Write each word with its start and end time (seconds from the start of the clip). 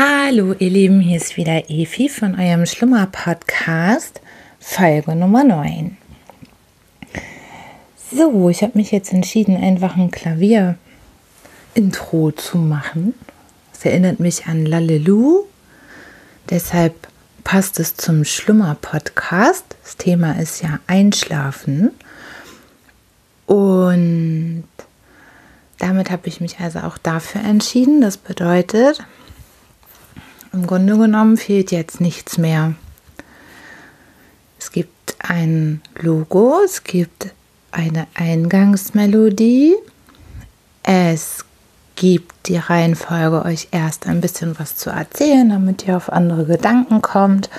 Hallo 0.00 0.54
ihr 0.56 0.70
Lieben, 0.70 1.00
hier 1.00 1.16
ist 1.16 1.36
wieder 1.36 1.68
Efi 1.68 2.08
von 2.08 2.38
eurem 2.38 2.66
Schlummer-Podcast, 2.66 4.20
Folge 4.60 5.16
Nummer 5.16 5.42
9. 5.42 5.96
So, 8.12 8.48
ich 8.48 8.62
habe 8.62 8.78
mich 8.78 8.92
jetzt 8.92 9.12
entschieden, 9.12 9.56
einfach 9.56 9.96
ein 9.96 10.12
Klavier-Intro 10.12 12.30
zu 12.30 12.58
machen. 12.58 13.14
Es 13.72 13.84
erinnert 13.84 14.20
mich 14.20 14.46
an 14.46 14.66
Lalelu, 14.66 15.42
deshalb 16.48 16.94
passt 17.42 17.80
es 17.80 17.96
zum 17.96 18.24
Schlummer-Podcast. 18.24 19.64
Das 19.82 19.96
Thema 19.96 20.38
ist 20.38 20.62
ja 20.62 20.78
Einschlafen. 20.86 21.90
Und 23.46 24.62
damit 25.78 26.12
habe 26.12 26.28
ich 26.28 26.40
mich 26.40 26.60
also 26.60 26.78
auch 26.78 26.98
dafür 26.98 27.40
entschieden. 27.40 28.00
Das 28.00 28.16
bedeutet, 28.16 29.04
im 30.58 30.66
Grunde 30.66 30.98
genommen 30.98 31.36
fehlt 31.36 31.70
jetzt 31.70 32.00
nichts 32.00 32.36
mehr. 32.36 32.74
Es 34.58 34.72
gibt 34.72 35.14
ein 35.20 35.80
Logo, 36.00 36.60
es 36.64 36.82
gibt 36.82 37.28
eine 37.70 38.08
Eingangsmelodie, 38.14 39.76
es 40.82 41.44
gibt 41.94 42.48
die 42.48 42.56
Reihenfolge, 42.56 43.44
euch 43.44 43.68
erst 43.70 44.08
ein 44.08 44.20
bisschen 44.20 44.58
was 44.58 44.74
zu 44.74 44.90
erzählen, 44.90 45.48
damit 45.48 45.86
ihr 45.86 45.96
auf 45.96 46.12
andere 46.12 46.44
Gedanken 46.44 47.02
kommt 47.02 47.50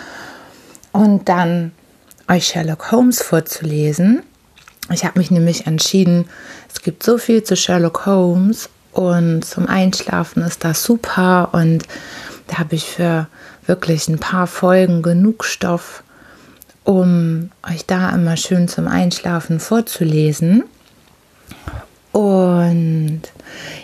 und 0.91 1.30
dann 1.30 1.72
euch 2.27 2.47
Sherlock 2.47 2.91
Holmes 2.91 3.22
vorzulesen. 3.22 4.23
Ich 4.91 5.05
habe 5.05 5.20
mich 5.20 5.31
nämlich 5.31 5.67
entschieden, 5.67 6.25
es 6.73 6.81
gibt 6.81 7.03
so 7.03 7.17
viel 7.17 7.44
zu 7.44 7.55
Sherlock 7.55 8.05
Holmes 8.05 8.70
und 8.92 9.45
zum 9.45 9.67
Einschlafen 9.67 10.44
ist 10.44 10.66
das 10.66 10.83
super 10.83 11.50
und 11.53 11.86
da 12.50 12.59
habe 12.59 12.75
ich 12.75 12.86
für 12.86 13.28
wirklich 13.66 14.08
ein 14.08 14.19
paar 14.19 14.47
Folgen 14.47 15.02
genug 15.02 15.45
Stoff, 15.45 16.03
um 16.83 17.52
euch 17.69 17.86
da 17.86 18.09
immer 18.09 18.36
schön 18.38 18.67
zum 18.67 18.88
Einschlafen 18.88 19.59
vorzulesen. 19.59 20.64
Und 22.11 23.22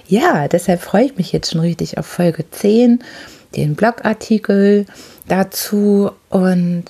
ja, 0.08 0.48
deshalb 0.48 0.82
freue 0.82 1.06
ich 1.06 1.18
mich 1.18 1.32
jetzt 1.32 1.52
schon 1.52 1.62
richtig 1.62 1.98
auf 1.98 2.08
Folge 2.08 2.50
10, 2.50 3.04
den 3.56 3.76
Blogartikel 3.76 4.88
dazu 5.28 6.12
und 6.30 6.86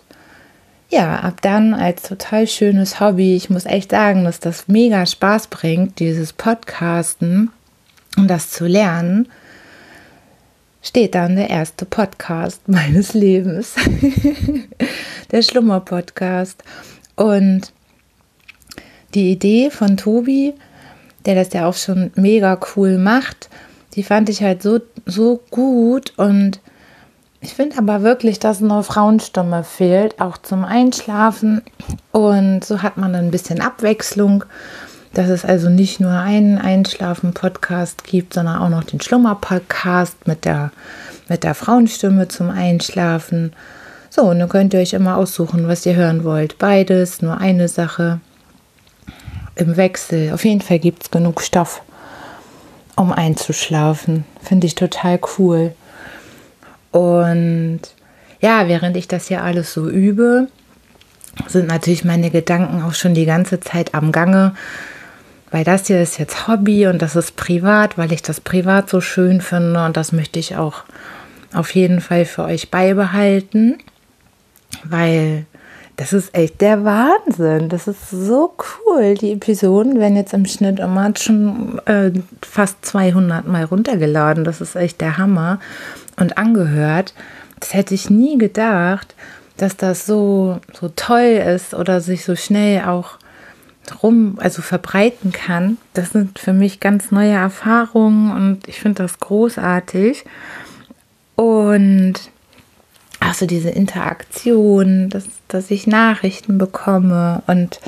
ja, 0.90 1.20
ab 1.20 1.42
dann 1.42 1.74
als 1.74 2.04
total 2.04 2.48
schönes 2.48 3.00
Hobby. 3.02 3.36
Ich 3.36 3.50
muss 3.50 3.66
echt 3.66 3.92
sagen, 3.92 4.24
dass 4.24 4.40
das 4.40 4.68
mega 4.68 5.06
Spaß 5.06 5.48
bringt, 5.48 6.00
dieses 6.00 6.32
Podcasten 6.32 7.52
und 8.16 8.30
das 8.30 8.50
zu 8.50 8.66
lernen 8.66 9.28
steht 10.86 11.16
dann 11.16 11.36
der 11.36 11.50
erste 11.50 11.86
Podcast 11.86 12.62
meines 12.68 13.14
Lebens, 13.14 13.76
der 15.32 15.42
Schlummer-Podcast. 15.42 16.64
Und 17.16 17.74
die 19.14 19.32
Idee 19.32 19.72
von 19.72 19.98
Tobi, 19.98 20.54
der 21.26 21.36
das 21.36 21.54
ja 21.54 21.66
auch 21.66 21.76
schon 21.76 22.12
mega 22.16 22.60
cool 22.76 22.98
macht, 22.98 23.50
die 23.96 24.04
fand 24.04 24.30
ich 24.30 24.44
halt 24.44 24.62
so, 24.62 24.80
so 25.06 25.42
gut 25.50 26.14
und 26.18 26.60
ich 27.40 27.54
finde 27.54 27.78
aber 27.78 28.02
wirklich, 28.02 28.40
dass 28.40 28.62
eine 28.62 28.82
Frauenstimme 28.82 29.64
fehlt, 29.64 30.20
auch 30.20 30.40
zum 30.40 30.66
Einschlafen. 30.66 31.62
Und 32.12 32.66
so 32.66 32.82
hat 32.82 32.98
man 32.98 33.14
ein 33.14 33.30
bisschen 33.30 33.62
Abwechslung 33.62 34.44
dass 35.16 35.30
es 35.30 35.46
also 35.46 35.70
nicht 35.70 36.00
nur 36.00 36.12
einen 36.12 36.58
Einschlafen-Podcast 36.58 38.04
gibt, 38.04 38.34
sondern 38.34 38.58
auch 38.58 38.70
noch 38.70 38.84
den 38.84 39.00
Schlummer-Podcast 39.00 40.28
mit 40.28 40.44
der, 40.44 40.72
mit 41.30 41.44
der 41.44 41.56
Frauenstimme 41.56 42.28
zum 42.28 42.50
Einschlafen. 42.50 43.54
So, 44.10 44.24
und 44.24 44.40
dann 44.40 44.50
könnt 44.50 44.74
ihr 44.74 44.82
euch 44.82 44.94
immer 44.94 45.16
aussuchen, 45.16 45.68
was 45.70 45.86
ihr 45.86 45.96
hören 45.96 46.26
wollt. 46.26 46.58
Beides, 46.58 47.22
nur 47.22 47.38
eine 47.38 47.70
Sache 47.70 48.20
im 49.56 49.78
Wechsel. 49.78 50.34
Auf 50.34 50.44
jeden 50.44 50.62
Fall 50.62 50.80
gibt 50.80 51.04
es 51.04 51.12
genug 51.12 51.42
Stoff, 51.42 51.82
um 52.98 53.14
einzuschlafen. 53.14 54.26
Finde 54.42 54.68
ich 54.68 54.76
total 54.76 55.20
cool. 55.38 55.74
Und 56.92 57.80
ja, 58.42 58.68
während 58.68 58.98
ich 58.98 59.08
das 59.08 59.30
hier 59.30 59.44
alles 59.44 59.74
so 59.74 59.90
übe, 59.90 60.50
sind 61.48 61.68
natürlich 61.68 62.04
meine 62.04 62.32
Gedanken 62.32 62.84
auch 62.84 62.94
schon 62.94 63.14
die 63.14 63.26
ganze 63.26 63.62
Zeit 63.62 63.94
am 63.94 64.12
Gange 64.12 64.54
weil 65.56 65.64
das 65.64 65.88
hier 65.88 66.02
ist 66.02 66.20
jetzt 66.20 66.50
Hobby 66.50 66.86
und 66.86 67.02
das 67.02 67.16
ist 67.16 67.38
privat, 67.38 67.98
weil 67.98 68.12
ich 68.12 68.22
das 68.22 68.42
privat 68.42 68.90
so 68.90 69.00
schön 69.00 69.40
finde 69.40 69.86
und 69.86 69.96
das 69.96 70.12
möchte 70.12 70.38
ich 70.38 70.58
auch 70.58 70.84
auf 71.54 71.74
jeden 71.74 72.02
Fall 72.02 72.26
für 72.26 72.44
euch 72.44 72.72
beibehalten, 72.72 73.78
weil 74.84 75.46
das 75.96 76.12
ist 76.12 76.36
echt 76.36 76.60
der 76.60 76.84
Wahnsinn. 76.84 77.70
Das 77.70 77.88
ist 77.88 78.10
so 78.10 78.54
cool. 78.86 79.14
Die 79.16 79.32
Episoden 79.32 79.98
werden 79.98 80.18
jetzt 80.18 80.34
im 80.34 80.46
Schnitt 80.46 80.80
immer 80.80 81.14
schon 81.18 81.80
äh, 81.86 82.12
fast 82.42 82.86
200 82.86 83.48
Mal 83.48 83.64
runtergeladen. 83.64 84.44
Das 84.44 84.60
ist 84.60 84.76
echt 84.76 85.00
der 85.00 85.18
Hammer. 85.18 85.62
Und 86.20 86.38
angehört. 86.38 87.14
Das 87.62 87.74
hätte 87.74 87.94
ich 87.94 88.10
nie 88.10 88.38
gedacht, 88.38 89.16
dass 89.56 89.78
das 89.78 90.06
so, 90.06 90.60
so 90.78 90.92
toll 90.98 91.42
ist 91.56 91.74
oder 91.74 92.02
sich 92.02 92.26
so 92.26 92.36
schnell 92.36 92.84
auch 92.84 93.20
rum, 94.04 94.38
also 94.40 94.62
verbreiten 94.62 95.32
kann. 95.32 95.78
Das 95.94 96.12
sind 96.12 96.40
für 96.40 96.54
mich 96.54 96.80
ganz 96.80 97.12
neue 97.12 97.34
Erfahrungen 97.34 98.32
und 98.32 98.68
ich 98.68 98.80
finde 98.80 99.04
das 99.04 99.20
großartig. 99.20 100.26
Und 101.36 102.14
also 103.20 103.46
diese 103.46 103.70
Interaktion, 103.70 105.10
dass, 105.10 105.26
dass 105.48 105.72
ich 105.72 105.88
Nachrichten 105.88 106.58
bekomme 106.58 107.44
und 107.48 107.80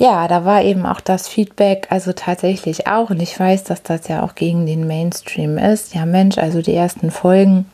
ja, 0.00 0.28
da 0.28 0.46
war 0.46 0.62
eben 0.62 0.86
auch 0.86 1.00
das 1.02 1.28
Feedback, 1.28 1.88
also 1.90 2.14
tatsächlich 2.14 2.86
auch, 2.86 3.10
und 3.10 3.20
ich 3.20 3.38
weiß, 3.38 3.64
dass 3.64 3.82
das 3.82 4.08
ja 4.08 4.22
auch 4.22 4.34
gegen 4.34 4.64
den 4.64 4.86
Mainstream 4.86 5.58
ist. 5.58 5.94
Ja, 5.94 6.06
Mensch, 6.06 6.38
also 6.38 6.62
die 6.62 6.72
ersten 6.72 7.10
Folgen, 7.10 7.66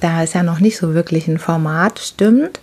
da 0.00 0.22
ist 0.22 0.32
ja 0.32 0.42
noch 0.42 0.60
nicht 0.60 0.78
so 0.78 0.94
wirklich 0.94 1.28
ein 1.28 1.36
Format, 1.36 1.98
stimmt. 1.98 2.58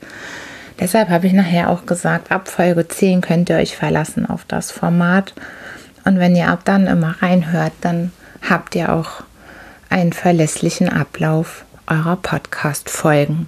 Deshalb 0.80 1.10
habe 1.10 1.28
ich 1.28 1.34
nachher 1.34 1.70
auch 1.70 1.86
gesagt, 1.86 2.32
ab 2.32 2.48
Folge 2.48 2.88
10 2.88 3.22
könnt 3.22 3.50
ihr 3.50 3.58
euch 3.58 3.76
verlassen 3.76 4.26
auf 4.26 4.46
das 4.48 4.72
Format. 4.72 5.34
Und 6.06 6.20
wenn 6.20 6.36
ihr 6.36 6.48
ab 6.48 6.62
dann 6.66 6.88
immer 6.88 7.22
reinhört, 7.22 7.74
dann 7.82 8.12
habt 8.50 8.76
ihr 8.76 8.92
auch 8.92 9.24
einen 9.90 10.14
verlässlichen 10.14 10.90
Ablauf 10.90 11.66
eurer 11.88 12.16
Podcast-Folgen. 12.16 13.48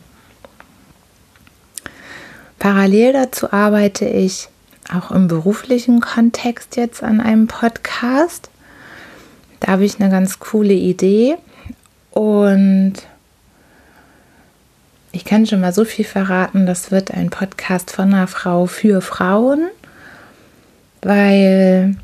Parallel 2.60 3.14
dazu 3.14 3.52
arbeite 3.52 4.06
ich 4.06 4.50
auch 4.94 5.12
im 5.12 5.28
beruflichen 5.28 6.02
Kontext 6.02 6.76
jetzt 6.76 7.04
an 7.04 7.22
einem 7.22 7.48
Podcast. 7.48 8.50
Da 9.60 9.74
habe 9.74 9.86
ich 9.86 10.00
eine 10.00 10.10
ganz 10.10 10.40
coole 10.40 10.74
Idee 10.74 11.36
und 12.12 12.94
ich 15.14 15.26
kann 15.26 15.46
schon 15.46 15.62
mal 15.62 15.72
so 15.72 15.86
viel 15.86 16.06
verraten, 16.06 16.66
das 16.66 16.90
wird 16.90 17.12
ein 17.12 17.30
Podcast 17.30 17.92
von 17.92 18.14
einer 18.14 18.28
Frau 18.28 18.66
für 18.66 19.00
Frauen, 19.00 19.70
weil 21.04 21.96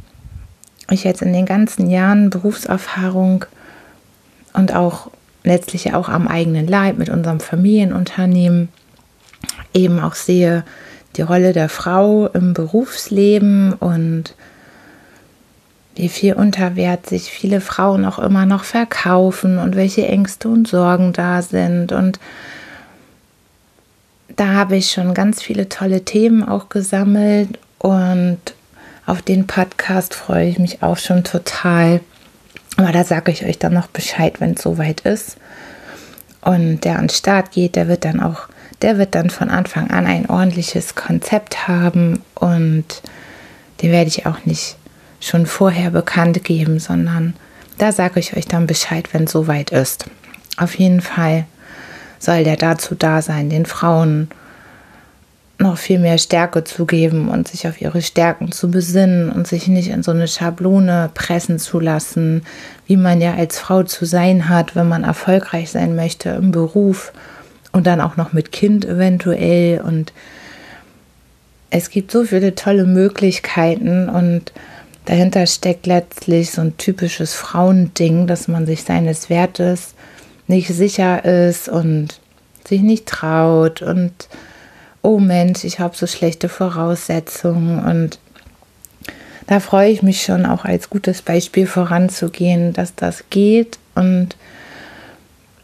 ich 0.92 1.04
jetzt 1.04 1.24
in 1.24 1.34
den 1.34 1.48
ganzen 1.48 1.90
Jahren 1.90 2.30
Berufserfahrung 2.30 3.46
und 4.54 4.76
auch 4.76 5.10
letztlich 5.44 5.96
auch 5.96 6.08
am 6.08 6.28
eigenen 6.28 6.68
Leib 6.68 7.00
mit 7.00 7.10
unserem 7.10 7.40
Familienunternehmen 7.40 8.70
eben 9.74 10.00
auch 10.00 10.14
sehe, 10.14 10.64
die 11.16 11.24
Rolle 11.24 11.54
der 11.54 11.70
Frau 11.70 12.28
im 12.28 12.54
Berufsleben 12.54 13.74
und 13.74 14.36
wie 15.96 16.10
viel 16.10 16.34
Unterwert 16.34 17.08
sich 17.08 17.32
viele 17.32 17.60
Frauen 17.60 18.06
auch 18.06 18.20
immer 18.20 18.46
noch 18.46 18.64
verkaufen 18.64 19.58
und 19.58 19.76
welche 19.76 20.06
Ängste 20.06 20.48
und 20.48 20.68
Sorgen 20.68 21.12
da 21.12 21.42
sind 21.42 21.92
und 21.92 22.20
da 24.36 24.48
habe 24.48 24.78
ich 24.78 24.92
schon 24.92 25.14
ganz 25.14 25.42
viele 25.42 25.70
tolle 25.70 26.06
Themen 26.06 26.48
auch 26.48 26.70
gesammelt 26.70 27.60
und 27.78 28.40
auf 29.06 29.22
den 29.22 29.48
Podcast 29.48 30.14
freue 30.14 30.48
ich 30.48 30.60
mich 30.60 30.84
auch 30.84 30.98
schon 30.98 31.24
total. 31.24 32.02
Aber 32.78 32.92
da 32.92 33.04
sage 33.04 33.32
ich 33.32 33.46
euch 33.46 33.58
dann 33.58 33.74
noch 33.74 33.88
Bescheid, 33.88 34.40
wenn 34.40 34.54
es 34.54 34.62
soweit 34.62 35.02
ist. 35.02 35.38
Und 36.42 36.86
der 36.86 36.98
an 36.98 37.08
den 37.08 37.10
Start 37.10 37.52
geht, 37.52 37.76
der 37.76 37.88
wird 37.88 38.06
dann 38.06 38.22
auch, 38.22 38.48
der 38.82 38.98
wird 38.98 39.16
dann 39.16 39.30
von 39.30 39.50
Anfang 39.50 39.90
an 39.90 40.06
ein 40.06 40.30
ordentliches 40.30 40.96
Konzept 40.96 41.68
haben 41.68 42.22
und 42.36 42.86
den 43.82 43.92
werde 43.92 44.08
ich 44.10 44.26
auch 44.26 44.46
nicht 44.46 44.78
schon 45.20 45.46
vorher 45.46 45.90
bekannt 45.92 46.44
geben, 46.44 46.80
sondern 46.80 47.34
da 47.78 47.92
sage 47.92 48.20
ich 48.20 48.38
euch 48.38 48.46
dann 48.46 48.68
Bescheid, 48.68 49.10
wenn 49.12 49.26
es 49.26 49.32
soweit 49.32 49.72
ist. 49.72 50.06
Auf 50.58 50.76
jeden 50.76 51.02
Fall 51.02 51.46
soll 52.20 52.44
der 52.44 52.58
dazu 52.58 52.96
da 52.96 53.22
sein, 53.22 53.50
den 53.50 53.66
Frauen 53.66 54.30
noch 55.60 55.78
viel 55.78 56.00
mehr 56.00 56.18
Stärke 56.18 56.64
zu 56.64 56.86
geben 56.86 57.28
und 57.28 57.48
sich 57.50 57.68
auf 57.68 57.82
ihre 57.82 58.02
Stärken 58.02 58.52
zu 58.52 58.72
besinnen 58.72 59.30
und 59.30 59.46
sich 59.46 59.68
nicht 59.68 59.90
in 59.90 60.04
so 60.04 60.12
eine 60.12 60.28
Schablone 60.28 61.10
pressen 61.14 61.60
zu 61.60 61.80
lassen, 61.80 62.44
wie 62.88 62.96
man 62.96 63.20
ja 63.20 63.34
als 63.34 63.60
Frau 63.60 63.84
zu 63.84 64.06
sein 64.06 64.48
hat, 64.48 64.76
wenn 64.76 64.88
man 64.88 65.04
erfolgreich 65.04 65.70
sein 65.70 65.96
möchte 65.96 66.30
im 66.30 66.52
Beruf 66.52 67.12
und 67.74 67.88
dann 67.88 68.00
auch 68.00 68.16
noch 68.16 68.32
mit 68.32 68.54
Kind 68.54 68.86
eventuell. 68.86 69.82
Und 69.82 70.14
es 71.72 71.90
gibt 71.90 72.12
so 72.12 72.24
viele 72.24 72.56
tolle 72.56 72.86
Möglichkeiten 72.86 74.08
und 74.08 74.54
dahinter 75.06 75.46
steckt 75.46 75.88
letztlich 75.88 76.52
so 76.52 76.62
ein 76.62 76.78
typisches 76.78 77.34
Frauending, 77.34 78.28
dass 78.28 78.48
man 78.48 78.66
sich 78.66 78.84
seines 78.84 79.30
Wertes 79.30 79.94
nicht 80.50 80.68
sicher 80.68 81.24
ist 81.24 81.70
und 81.70 82.20
sich 82.68 82.82
nicht 82.82 83.06
traut 83.06 83.82
und 83.82 84.12
oh 85.02 85.20
Mensch, 85.20 85.64
ich 85.64 85.80
habe 85.80 85.96
so 85.96 86.08
schlechte 86.08 86.50
Voraussetzungen 86.50 87.84
und 87.86 88.20
da 89.48 89.60
freue 89.60 89.90
ich 89.92 90.04
mich 90.04 90.24
schon 90.24 90.46
auch 90.46 90.66
als 90.66 90.90
gutes 90.90 91.22
Beispiel 91.22 91.66
voranzugehen, 91.66 92.74
dass 92.74 92.96
das 92.96 93.26
geht 93.30 93.80
und 93.96 94.36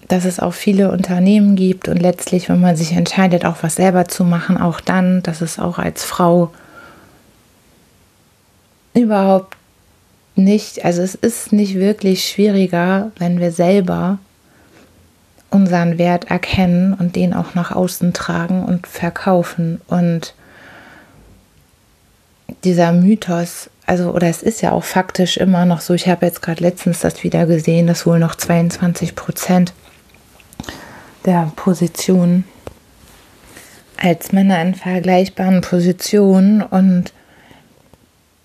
dass 0.08 0.26
es 0.26 0.40
auch 0.40 0.54
viele 0.54 0.92
Unternehmen 0.92 1.56
gibt 1.56 1.88
und 1.88 1.98
letztlich, 1.98 2.48
wenn 2.48 2.62
man 2.62 2.76
sich 2.76 2.94
entscheidet, 2.94 3.44
auch 3.44 3.58
was 3.62 3.76
selber 3.76 4.08
zu 4.08 4.24
machen, 4.24 4.58
auch 4.58 4.80
dann, 4.82 5.24
dass 5.24 5.42
es 5.42 5.58
auch 5.58 5.80
als 5.80 6.04
Frau 6.04 6.52
überhaupt 8.94 9.58
nicht, 10.36 10.86
also 10.86 11.02
es 11.02 11.16
ist 11.16 11.54
nicht 11.54 11.76
wirklich 11.76 12.26
schwieriger, 12.26 13.12
wenn 13.18 13.40
wir 13.40 13.52
selber 13.52 14.20
unseren 15.56 15.98
Wert 15.98 16.25
erkennen 16.25 16.94
und 16.94 17.16
den 17.16 17.34
auch 17.34 17.56
nach 17.56 17.72
außen 17.72 18.12
tragen 18.12 18.66
und 18.66 18.88
verkaufen. 18.88 19.80
Und 19.88 20.36
dieser 22.66 22.92
Mythos, 22.92 23.69
also, 23.86 24.12
oder 24.12 24.28
es 24.28 24.44
ist 24.44 24.62
ja 24.62 24.74
auch 24.74 24.84
faktisch 24.84 25.38
immer 25.38 25.66
noch 25.66 25.80
so, 25.80 25.94
ich 25.94 26.10
habe 26.10 26.25
jetzt 26.25 26.42
gerade 26.42 26.62
letztens 26.62 27.00
das 27.00 27.24
wieder 27.24 27.46
gesehen, 27.46 27.88
dass 27.88 28.06
wohl 28.06 28.19
noch 28.19 28.36
22 28.36 29.16
Prozent 29.16 29.74
der 31.25 31.50
Positionen 31.56 32.44
als 33.96 34.34
Männer 34.34 34.62
in 34.62 34.75
vergleichbaren 34.75 35.62
Positionen 35.62 36.62
und 36.62 37.13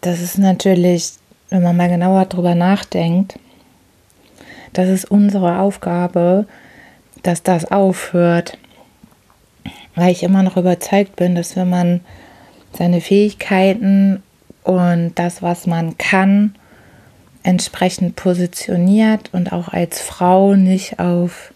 das 0.01 0.21
ist 0.21 0.39
natürlich, 0.39 1.15
wenn 1.51 1.65
man 1.65 1.77
mal 1.77 1.89
genauer 1.89 2.27
drüber 2.27 2.55
nachdenkt, 2.55 3.37
das 4.73 4.89
ist 4.89 5.11
unsere 5.11 5.59
Aufgabe, 5.59 6.47
dass 7.23 7.43
das 7.43 7.71
aufhört. 7.71 8.59
Weil 9.95 10.13
ich 10.13 10.23
immer 10.23 10.43
noch 10.43 10.57
überzeugt 10.57 11.17
bin, 11.17 11.35
dass 11.35 11.57
wenn 11.57 11.69
man 11.69 12.01
seine 12.73 13.01
Fähigkeiten 13.01 14.23
und 14.63 15.13
das, 15.17 15.43
was 15.43 15.67
man 15.67 15.99
kann, 15.99 16.55
entsprechend 17.43 18.17
positioniert 18.17 19.31
und 19.33 19.53
auch 19.53 19.69
als 19.69 20.01
Frau 20.01 20.55
nicht 20.55 20.99
auf, 20.99 21.53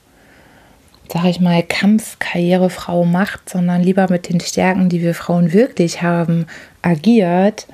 sag 1.12 1.24
ich 1.26 1.40
mal, 1.40 1.62
Kampfkarrierefrau 1.62 3.04
macht, 3.04 3.48
sondern 3.48 3.82
lieber 3.82 4.08
mit 4.10 4.28
den 4.28 4.40
Stärken, 4.40 4.88
die 4.88 5.02
wir 5.02 5.14
Frauen 5.14 5.52
wirklich 5.52 6.02
haben, 6.02 6.46
agiert, 6.82 7.66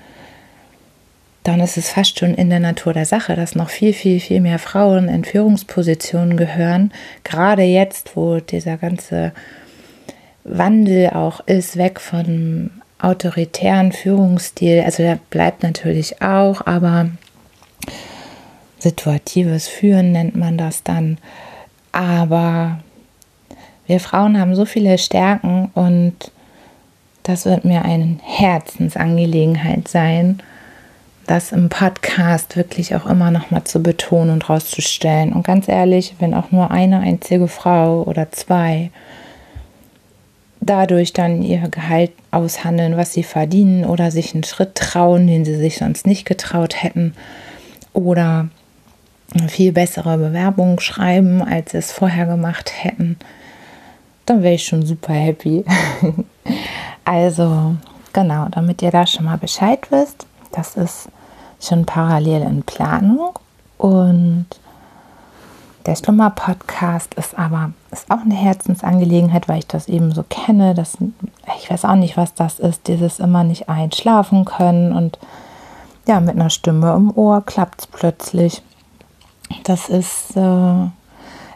dann 1.43 1.61
ist 1.61 1.79
es 1.79 1.91
fast 1.91 2.19
schon 2.19 2.35
in 2.35 2.51
der 2.51 2.61
Natur 2.61 2.93
der 2.93 3.07
Sache, 3.07 3.35
dass 3.35 3.55
noch 3.55 3.71
viel, 3.71 3.93
viel, 3.93 4.21
viel 4.21 4.41
mehr 4.41 4.59
Frauen 4.59 5.09
in 5.09 5.25
Führungspositionen 5.25 6.37
gehören. 6.37 6.93
Gerade 7.25 7.63
jetzt, 7.63 8.15
wo 8.15 8.41
dieser 8.41 8.77
ganze 8.77 9.33
Wandel 10.45 11.11
auch 11.11 11.41
ist, 11.47 11.77
weg 11.77 12.01
von 12.01 12.71
autoritären 12.99 13.93
Führungsstil. 13.93 14.83
Also 14.85 15.03
der 15.03 15.19
bleibt 15.31 15.63
natürlich 15.63 16.21
auch, 16.21 16.67
aber 16.67 17.09
situatives 18.79 19.67
Führen 19.67 20.13
nennt 20.13 20.37
man 20.37 20.59
das 20.59 20.83
dann. 20.83 21.17
Aber 21.93 22.81
wir 23.87 24.01
Frauen 24.01 24.39
haben 24.39 24.55
so 24.55 24.67
viele 24.67 24.99
Stärken 24.99 25.71
und 25.75 26.15
das 27.23 27.47
wird 27.47 27.65
mir 27.65 27.83
eine 27.83 28.19
Herzensangelegenheit 28.23 29.89
sein 29.89 30.43
das 31.31 31.53
im 31.53 31.69
Podcast 31.69 32.57
wirklich 32.57 32.97
auch 32.97 33.07
immer 33.07 33.31
noch 33.31 33.53
mal 33.53 33.65
zu 33.65 33.81
betonen 33.81 34.31
und 34.31 34.51
rauszustellen. 34.51 35.33
Und 35.33 35.45
ganz 35.45 35.69
ehrlich, 35.69 36.17
wenn 36.19 36.35
auch 36.35 36.51
nur 36.51 36.73
eine 36.73 36.99
einzige 36.99 37.47
Frau 37.47 38.03
oder 38.03 38.33
zwei 38.33 38.91
dadurch 40.61 41.13
dann 41.13 41.43
ihr 41.43 41.69
Gehalt 41.69 42.11
aushandeln, 42.33 42.97
was 42.97 43.13
sie 43.13 43.23
verdienen 43.23 43.85
oder 43.85 44.11
sich 44.11 44.35
einen 44.35 44.43
Schritt 44.43 44.75
trauen, 44.75 45.29
den 45.29 45.45
sie 45.45 45.55
sich 45.55 45.79
sonst 45.79 46.05
nicht 46.05 46.27
getraut 46.27 46.83
hätten 46.83 47.15
oder 47.93 48.49
eine 49.33 49.49
viel 49.49 49.71
bessere 49.71 50.19
Bewerbung 50.19 50.81
schreiben, 50.81 51.43
als 51.43 51.71
sie 51.71 51.79
es 51.79 51.93
vorher 51.93 52.27
gemacht 52.27 52.73
hätten, 52.83 53.17
dann 54.27 54.43
wäre 54.43 54.55
ich 54.55 54.67
schon 54.67 54.85
super 54.85 55.15
happy. 55.15 55.65
also, 57.05 57.77
genau, 58.13 58.49
damit 58.51 58.83
ihr 58.83 58.91
da 58.91 59.07
schon 59.07 59.27
mal 59.27 59.39
Bescheid 59.39 59.87
wisst, 59.91 60.27
das 60.53 60.77
ist 60.77 61.09
schon 61.61 61.85
parallel 61.87 62.43
in 62.43 62.63
Planung 62.63 63.39
und 63.79 64.47
der 65.87 65.97
Schlummer-Podcast 65.97 67.15
ist 67.15 67.39
aber 67.39 67.73
ist 67.91 68.11
auch 68.11 68.21
eine 68.21 68.35
Herzensangelegenheit, 68.35 69.49
weil 69.49 69.61
ich 69.61 69.67
das 69.67 69.89
eben 69.89 70.13
so 70.13 70.23
kenne. 70.23 70.75
Dass, 70.75 70.99
ich 71.59 71.71
weiß 71.71 71.85
auch 71.87 71.95
nicht, 71.95 72.17
was 72.17 72.35
das 72.35 72.59
ist, 72.59 72.87
dieses 72.87 73.19
immer 73.19 73.45
nicht 73.45 73.69
einschlafen 73.69 74.45
können 74.45 74.93
und 74.93 75.19
ja, 76.07 76.21
mit 76.21 76.35
einer 76.35 76.51
Stimme 76.51 76.95
im 76.95 77.17
Ohr 77.17 77.43
klappt 77.45 77.81
es 77.81 77.87
plötzlich. 77.87 78.63
Das 79.65 79.89
ist, 79.89 80.37
äh, 80.37 80.87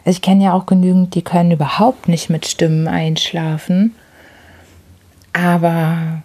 ich 0.05 0.21
kenne 0.21 0.45
ja 0.45 0.53
auch 0.53 0.65
genügend, 0.65 1.15
die 1.15 1.23
können 1.23 1.51
überhaupt 1.51 2.07
nicht 2.07 2.29
mit 2.29 2.47
Stimmen 2.47 2.87
einschlafen. 2.87 3.95
Aber 5.33 6.23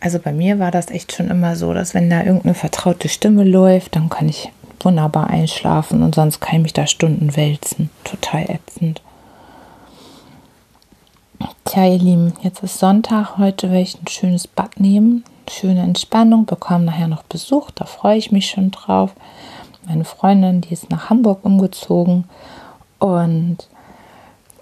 also 0.00 0.18
bei 0.18 0.32
mir 0.32 0.58
war 0.58 0.70
das 0.70 0.90
echt 0.90 1.12
schon 1.12 1.28
immer 1.28 1.56
so, 1.56 1.74
dass 1.74 1.94
wenn 1.94 2.10
da 2.10 2.22
irgendeine 2.22 2.54
vertraute 2.54 3.08
Stimme 3.08 3.44
läuft, 3.44 3.96
dann 3.96 4.08
kann 4.08 4.28
ich 4.28 4.50
wunderbar 4.80 5.28
einschlafen 5.28 6.02
und 6.02 6.14
sonst 6.14 6.40
kann 6.40 6.56
ich 6.56 6.62
mich 6.62 6.72
da 6.72 6.86
Stunden 6.86 7.36
wälzen. 7.36 7.90
Total 8.04 8.48
ätzend. 8.48 9.02
Tja, 11.64 11.84
ihr 11.86 11.98
Lieben, 11.98 12.32
jetzt 12.42 12.62
ist 12.62 12.78
Sonntag. 12.78 13.38
Heute 13.38 13.70
werde 13.70 13.82
ich 13.82 14.00
ein 14.00 14.08
schönes 14.08 14.46
Bad 14.46 14.80
nehmen. 14.80 15.24
Schöne 15.50 15.82
Entspannung, 15.82 16.46
bekomme 16.46 16.84
nachher 16.84 17.08
noch 17.08 17.22
Besuch. 17.24 17.70
Da 17.72 17.84
freue 17.84 18.18
ich 18.18 18.30
mich 18.30 18.48
schon 18.48 18.70
drauf. 18.70 19.12
Meine 19.86 20.04
Freundin, 20.04 20.60
die 20.60 20.72
ist 20.72 20.90
nach 20.90 21.10
Hamburg 21.10 21.44
umgezogen. 21.44 22.24
Und 22.98 23.58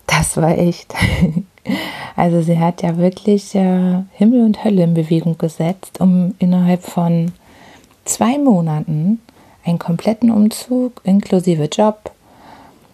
das 0.07 0.37
war 0.37 0.57
echt 0.57 0.95
Also 2.17 2.41
sie 2.41 2.59
hat 2.59 2.83
ja 2.83 2.97
wirklich 2.97 3.55
äh, 3.55 4.03
Himmel 4.13 4.45
und 4.45 4.65
Hölle 4.65 4.85
in 4.85 4.95
Bewegung 4.95 5.37
gesetzt, 5.37 6.01
um 6.01 6.35
innerhalb 6.39 6.83
von 6.83 7.33
zwei 8.05 8.39
Monaten 8.39 9.21
einen 9.65 9.79
kompletten 9.79 10.31
Umzug 10.31 11.01
inklusive 11.05 11.65
Job. 11.65 12.11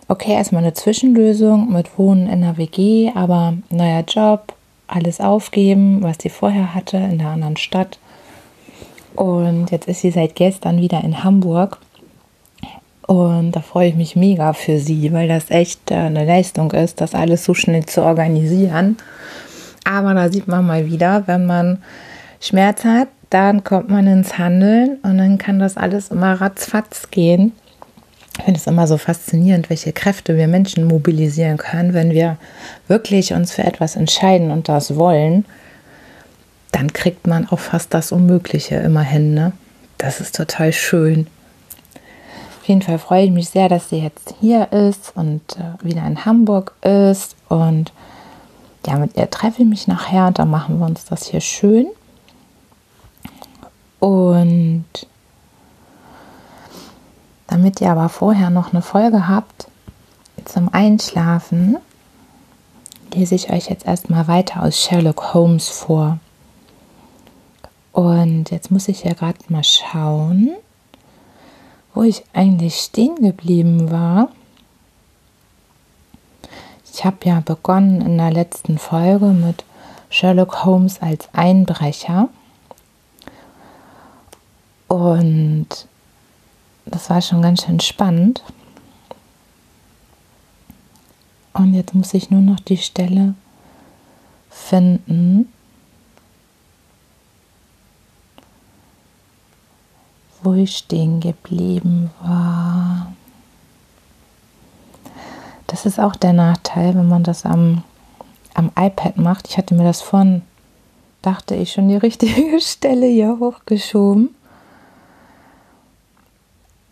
Okay, 0.09 0.33
erstmal 0.33 0.63
eine 0.63 0.75
Zwischenlösung 0.75 1.73
mit 1.73 1.99
Wohnen 1.99 2.29
in 2.29 2.41
der 2.41 2.57
WG, 2.57 3.13
aber 3.15 3.55
neuer 3.71 4.05
Job, 4.07 4.55
alles 4.89 5.21
aufgeben, 5.21 6.03
was 6.03 6.17
sie 6.21 6.29
vorher 6.29 6.75
hatte 6.75 6.97
in 6.97 7.19
der 7.19 7.29
anderen 7.29 7.57
Stadt. 7.57 7.99
Und 9.15 9.71
jetzt 9.71 9.89
ist 9.89 10.01
sie 10.01 10.11
seit 10.11 10.35
gestern 10.35 10.81
wieder 10.81 11.03
in 11.05 11.23
Hamburg 11.23 11.79
und 13.13 13.53
da 13.53 13.61
freue 13.61 13.89
ich 13.89 13.95
mich 13.95 14.17
mega 14.17 14.53
für 14.53 14.79
sie, 14.79 15.13
weil 15.13 15.29
das 15.29 15.51
echt 15.51 15.91
äh, 15.91 15.95
eine 15.95 16.25
Leistung 16.25 16.71
ist, 16.73 17.01
das 17.01 17.15
alles 17.15 17.45
so 17.45 17.55
schnell 17.55 17.87
zu 17.87 18.03
organisieren. 18.03 18.97
Aber 19.85 20.15
da 20.15 20.31
sieht 20.31 20.49
man 20.49 20.67
mal 20.67 20.87
wieder, 20.87 21.25
wenn 21.27 21.47
man 21.47 21.83
Schmerz 22.41 22.85
hat, 22.85 23.09
dann 23.31 23.65
kommt 23.65 23.89
man 23.89 24.07
ins 24.07 24.39
Handeln 24.39 24.99
und 25.03 25.19
dann 25.19 25.39
kann 25.39 25.59
das 25.59 25.77
alles 25.77 26.09
immer 26.09 26.41
ratzfatz 26.41 27.11
gehen. 27.11 27.53
Ich 28.39 28.45
finde 28.45 28.59
es 28.59 28.67
immer 28.67 28.87
so 28.87 28.97
faszinierend, 28.97 29.69
welche 29.69 29.93
Kräfte 29.93 30.37
wir 30.37 30.49
Menschen 30.49 30.85
mobilisieren 30.85 31.59
können, 31.59 31.95
wenn 31.95 32.13
wir 32.13 32.39
wirklich 32.89 33.33
uns 33.33 33.53
für 33.53 33.63
etwas 33.63 33.97
entscheiden 33.97 34.51
und 34.51 34.69
das 34.69 34.97
wollen. 34.97 35.45
Dann 36.73 36.93
kriegt 36.93 37.27
man 37.27 37.47
auch 37.49 37.59
fast 37.59 37.93
das 37.93 38.11
Unmögliche 38.11 38.77
immerhin. 38.77 39.35
Ne? 39.35 39.53
Das 39.99 40.21
ist 40.21 40.35
total 40.35 40.73
schön. 40.73 41.27
Auf 42.63 42.69
jeden 42.69 42.83
Fall 42.83 43.01
freue 43.01 43.25
ich 43.25 43.33
mich 43.33 43.49
sehr, 43.49 43.69
dass 43.69 43.89
sie 43.89 43.99
jetzt 43.99 44.37
hier 44.41 44.71
ist 44.71 45.17
und 45.17 45.43
äh, 45.57 45.85
wieder 45.85 46.07
in 46.07 46.25
Hamburg 46.25 46.77
ist. 46.83 47.35
Und 47.49 47.93
ja, 48.87 48.99
mit 48.99 49.17
ihr 49.17 49.29
treffe 49.29 49.63
ich 49.63 49.69
mich 49.69 49.89
nachher 49.89 50.29
und 50.29 50.39
dann 50.39 50.49
machen 50.49 50.79
wir 50.79 50.87
uns 50.87 51.05
das 51.05 51.27
hier 51.27 51.41
schön. 51.41 51.89
Und 53.99 54.85
damit 57.49 57.81
ihr 57.81 57.91
aber 57.91 58.09
vorher 58.09 58.49
noch 58.49 58.73
eine 58.73 58.83
Folge 58.83 59.27
habt 59.27 59.67
zum 60.45 60.73
Einschlafen, 60.73 61.79
lese 63.13 63.35
ich 63.35 63.51
euch 63.51 63.71
jetzt 63.71 63.87
erstmal 63.87 64.29
weiter 64.29 64.63
aus 64.63 64.79
Sherlock 64.81 65.35
Holmes 65.35 65.69
vor. 65.69 66.21
Und 67.91 68.53
jetzt 68.53 68.71
muss 68.71 68.87
ich 68.87 69.03
ja 69.03 69.15
gerade 69.15 69.41
mal 69.49 69.65
schauen, 69.65 70.53
wo 71.95 72.03
ich 72.03 72.25
eigentlich 72.33 72.77
stehen 72.77 73.17
geblieben 73.17 73.91
war. 73.91 74.29
Ich 76.93 77.05
habe 77.05 77.17
ja 77.25 77.41
begonnen 77.41 78.01
in 78.01 78.19
der 78.19 78.31
letzten 78.31 78.79
Folge 78.79 79.27
mit 79.27 79.65
Sherlock 80.11 80.65
Holmes 80.65 81.01
als 81.01 81.29
Einbrecher. 81.33 82.29
Und 84.89 85.69
das 86.85 87.09
war 87.09 87.23
schon 87.23 87.41
ganz 87.41 87.65
schön 87.65 87.81
spannend. 87.81 88.43
Und 91.55 91.75
jetzt 91.75 91.95
muss 91.95 92.13
ich 92.15 92.31
nur 92.31 92.41
noch 92.41 92.61
die 92.61 92.77
Stelle 92.77 93.35
finden, 94.51 95.53
wo 100.43 100.55
ich 100.55 100.77
stehen 100.77 101.21
geblieben 101.21 102.11
war. 102.23 103.13
Das 105.67 105.87
ist 105.87 105.99
auch 105.99 106.17
der 106.17 106.33
Nachteil, 106.33 106.95
wenn 106.95 107.09
man 107.09 107.23
das 107.23 107.47
am, 107.47 107.83
am 108.55 108.71
iPad 108.79 109.17
macht. 109.17 109.49
Ich 109.49 109.57
hatte 109.57 109.75
mir 109.75 109.85
das 109.85 110.03
vorhin, 110.03 110.43
dachte 111.23 111.55
ich, 111.55 111.73
schon 111.73 111.89
die 111.89 111.97
richtige 111.97 112.61
Stelle 112.61 113.07
hier 113.07 113.39
hochgeschoben. 113.41 114.35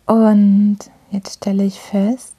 Und 0.07 0.79
jetzt 1.11 1.35
stelle 1.35 1.63
ich 1.63 1.79
fest, 1.79 2.35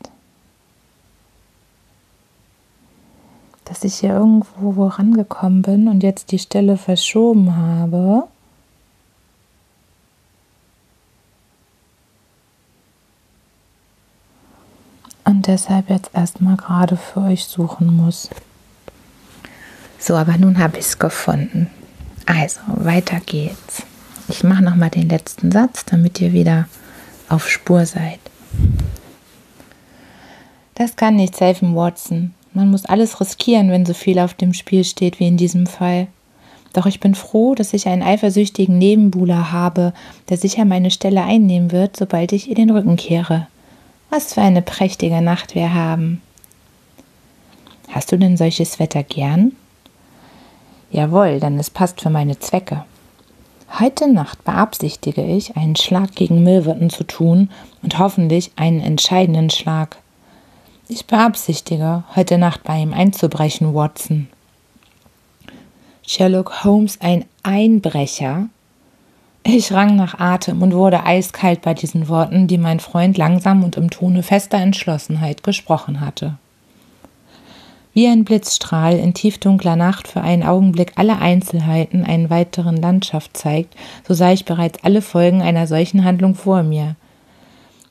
dass 3.64 3.84
ich 3.84 3.94
hier 4.00 4.14
irgendwo 4.14 4.76
wo 4.76 4.86
rangekommen 4.86 5.62
bin 5.62 5.88
und 5.88 6.02
jetzt 6.02 6.32
die 6.32 6.38
Stelle 6.38 6.76
verschoben 6.76 7.56
habe. 7.56 8.24
Deshalb 15.52 15.90
jetzt 15.90 16.10
erstmal 16.14 16.56
gerade 16.56 16.96
für 16.96 17.20
euch 17.20 17.44
suchen 17.44 17.94
muss. 17.94 18.30
So, 19.98 20.16
aber 20.16 20.36
nun 20.38 20.58
habe 20.58 20.78
ich 20.78 20.86
es 20.86 20.98
gefunden. 20.98 21.70
Also, 22.26 22.60
weiter 22.66 23.20
geht's. 23.20 23.82
Ich 24.28 24.42
mache 24.42 24.62
nochmal 24.62 24.90
den 24.90 25.08
letzten 25.08 25.52
Satz, 25.52 25.84
damit 25.84 26.20
ihr 26.20 26.32
wieder 26.32 26.66
auf 27.28 27.48
Spur 27.48 27.84
seid. 27.86 28.18
Das 30.74 30.96
kann 30.96 31.16
nichts 31.16 31.40
helfen, 31.40 31.76
Watson. 31.76 32.32
Man 32.54 32.70
muss 32.70 32.86
alles 32.86 33.20
riskieren, 33.20 33.70
wenn 33.70 33.86
so 33.86 33.94
viel 33.94 34.18
auf 34.18 34.34
dem 34.34 34.54
Spiel 34.54 34.84
steht 34.84 35.20
wie 35.20 35.28
in 35.28 35.36
diesem 35.36 35.66
Fall. 35.66 36.06
Doch 36.72 36.86
ich 36.86 37.00
bin 37.00 37.14
froh, 37.14 37.54
dass 37.54 37.74
ich 37.74 37.86
einen 37.86 38.02
eifersüchtigen 38.02 38.78
Nebenbuhler 38.78 39.52
habe, 39.52 39.92
der 40.30 40.38
sicher 40.38 40.64
meine 40.64 40.90
Stelle 40.90 41.22
einnehmen 41.22 41.70
wird, 41.70 41.96
sobald 41.96 42.32
ich 42.32 42.48
ihr 42.48 42.54
den 42.54 42.70
Rücken 42.70 42.96
kehre. 42.96 43.46
Was 44.14 44.34
für 44.34 44.42
eine 44.42 44.60
prächtige 44.60 45.22
Nacht 45.22 45.54
wir 45.54 45.72
haben. 45.72 46.20
Hast 47.88 48.12
du 48.12 48.18
denn 48.18 48.36
solches 48.36 48.78
Wetter 48.78 49.02
gern? 49.02 49.52
Jawohl, 50.90 51.40
denn 51.40 51.58
es 51.58 51.70
passt 51.70 52.02
für 52.02 52.10
meine 52.10 52.38
Zwecke. 52.38 52.84
Heute 53.80 54.12
Nacht 54.12 54.44
beabsichtige 54.44 55.24
ich, 55.24 55.56
einen 55.56 55.76
Schlag 55.76 56.14
gegen 56.14 56.42
Milverton 56.42 56.90
zu 56.90 57.04
tun 57.04 57.48
und 57.80 57.98
hoffentlich 57.98 58.52
einen 58.56 58.80
entscheidenden 58.80 59.48
Schlag. 59.48 59.96
Ich 60.88 61.06
beabsichtige, 61.06 62.04
heute 62.14 62.36
Nacht 62.36 62.64
bei 62.64 62.82
ihm 62.82 62.92
einzubrechen, 62.92 63.72
Watson. 63.72 64.28
Sherlock 66.06 66.64
Holmes 66.64 67.00
ein 67.00 67.24
Einbrecher? 67.44 68.50
Ich 69.44 69.72
rang 69.72 69.96
nach 69.96 70.20
Atem 70.20 70.62
und 70.62 70.72
wurde 70.72 71.04
eiskalt 71.04 71.62
bei 71.62 71.74
diesen 71.74 72.08
Worten, 72.08 72.46
die 72.46 72.58
mein 72.58 72.78
Freund 72.78 73.18
langsam 73.18 73.64
und 73.64 73.76
im 73.76 73.90
Tone 73.90 74.22
fester 74.22 74.58
Entschlossenheit 74.58 75.42
gesprochen 75.42 76.00
hatte. 76.00 76.38
Wie 77.92 78.06
ein 78.06 78.24
Blitzstrahl 78.24 78.96
in 78.96 79.14
tiefdunkler 79.14 79.74
Nacht 79.74 80.06
für 80.06 80.20
einen 80.20 80.44
Augenblick 80.44 80.92
alle 80.94 81.18
Einzelheiten 81.18 82.04
einer 82.04 82.30
weiteren 82.30 82.76
Landschaft 82.76 83.36
zeigt, 83.36 83.74
so 84.06 84.14
sah 84.14 84.32
ich 84.32 84.44
bereits 84.44 84.82
alle 84.84 85.02
Folgen 85.02 85.42
einer 85.42 85.66
solchen 85.66 86.04
Handlung 86.04 86.36
vor 86.36 86.62
mir. 86.62 86.94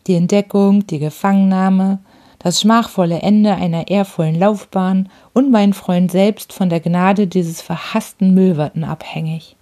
Die 0.08 0.16
Entdeckung, 0.16 0.88
die 0.88 1.00
Gefangennahme, 1.00 2.00
das 2.40 2.62
schmachvolle 2.62 3.22
Ende 3.22 3.54
einer 3.54 3.90
ehrvollen 3.90 4.40
Laufbahn 4.40 5.10
und 5.34 5.52
mein 5.52 5.74
Freund 5.74 6.12
selbst 6.12 6.54
von 6.54 6.70
der 6.70 6.80
Gnade 6.80 7.28
dieses 7.28 7.62
verhassten 7.62 8.34
Müllwatten 8.34 8.84
abhängig. 8.84 9.56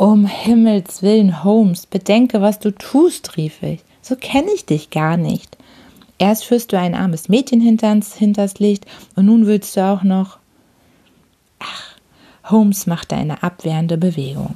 Um 0.00 0.24
Himmels 0.24 1.02
willen, 1.02 1.44
Holmes, 1.44 1.84
bedenke, 1.84 2.40
was 2.40 2.58
du 2.58 2.70
tust, 2.70 3.36
rief 3.36 3.62
ich. 3.62 3.80
So 4.00 4.16
kenne 4.16 4.50
ich 4.54 4.64
dich 4.64 4.88
gar 4.88 5.18
nicht. 5.18 5.58
Erst 6.16 6.46
führst 6.46 6.72
du 6.72 6.78
ein 6.78 6.94
armes 6.94 7.28
Mädchen 7.28 7.60
hinters, 7.60 8.14
hinters 8.14 8.58
Licht 8.60 8.86
und 9.14 9.26
nun 9.26 9.44
willst 9.44 9.76
du 9.76 9.84
auch 9.84 10.02
noch. 10.02 10.38
Ach, 11.58 11.96
Holmes 12.50 12.86
machte 12.86 13.14
eine 13.14 13.42
abwehrende 13.42 13.98
Bewegung. 13.98 14.54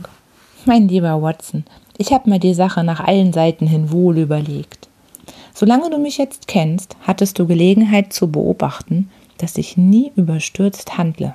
Mein 0.65 0.89
lieber 0.89 1.21
Watson, 1.21 1.67
ich 1.99 2.15
habe 2.15 2.31
mir 2.31 2.39
die 2.39 2.55
Sache 2.55 2.83
nach 2.83 3.01
allen 3.01 3.35
Seiten 3.35 3.67
hin 3.67 3.93
wohl 3.93 4.17
überlegt. 4.17 4.89
Solange 5.53 5.91
du 5.91 5.99
mich 5.99 6.17
jetzt 6.17 6.49
kennst, 6.49 6.97
hattest 7.03 7.39
du 7.39 7.47
Gelegenheit 7.47 8.15
zu 8.15 8.33
beobachten, 8.33 9.11
dass 9.37 9.59
ich 9.59 9.77
nie 9.77 10.11
überstürzt 10.17 10.97
handle. 10.97 11.35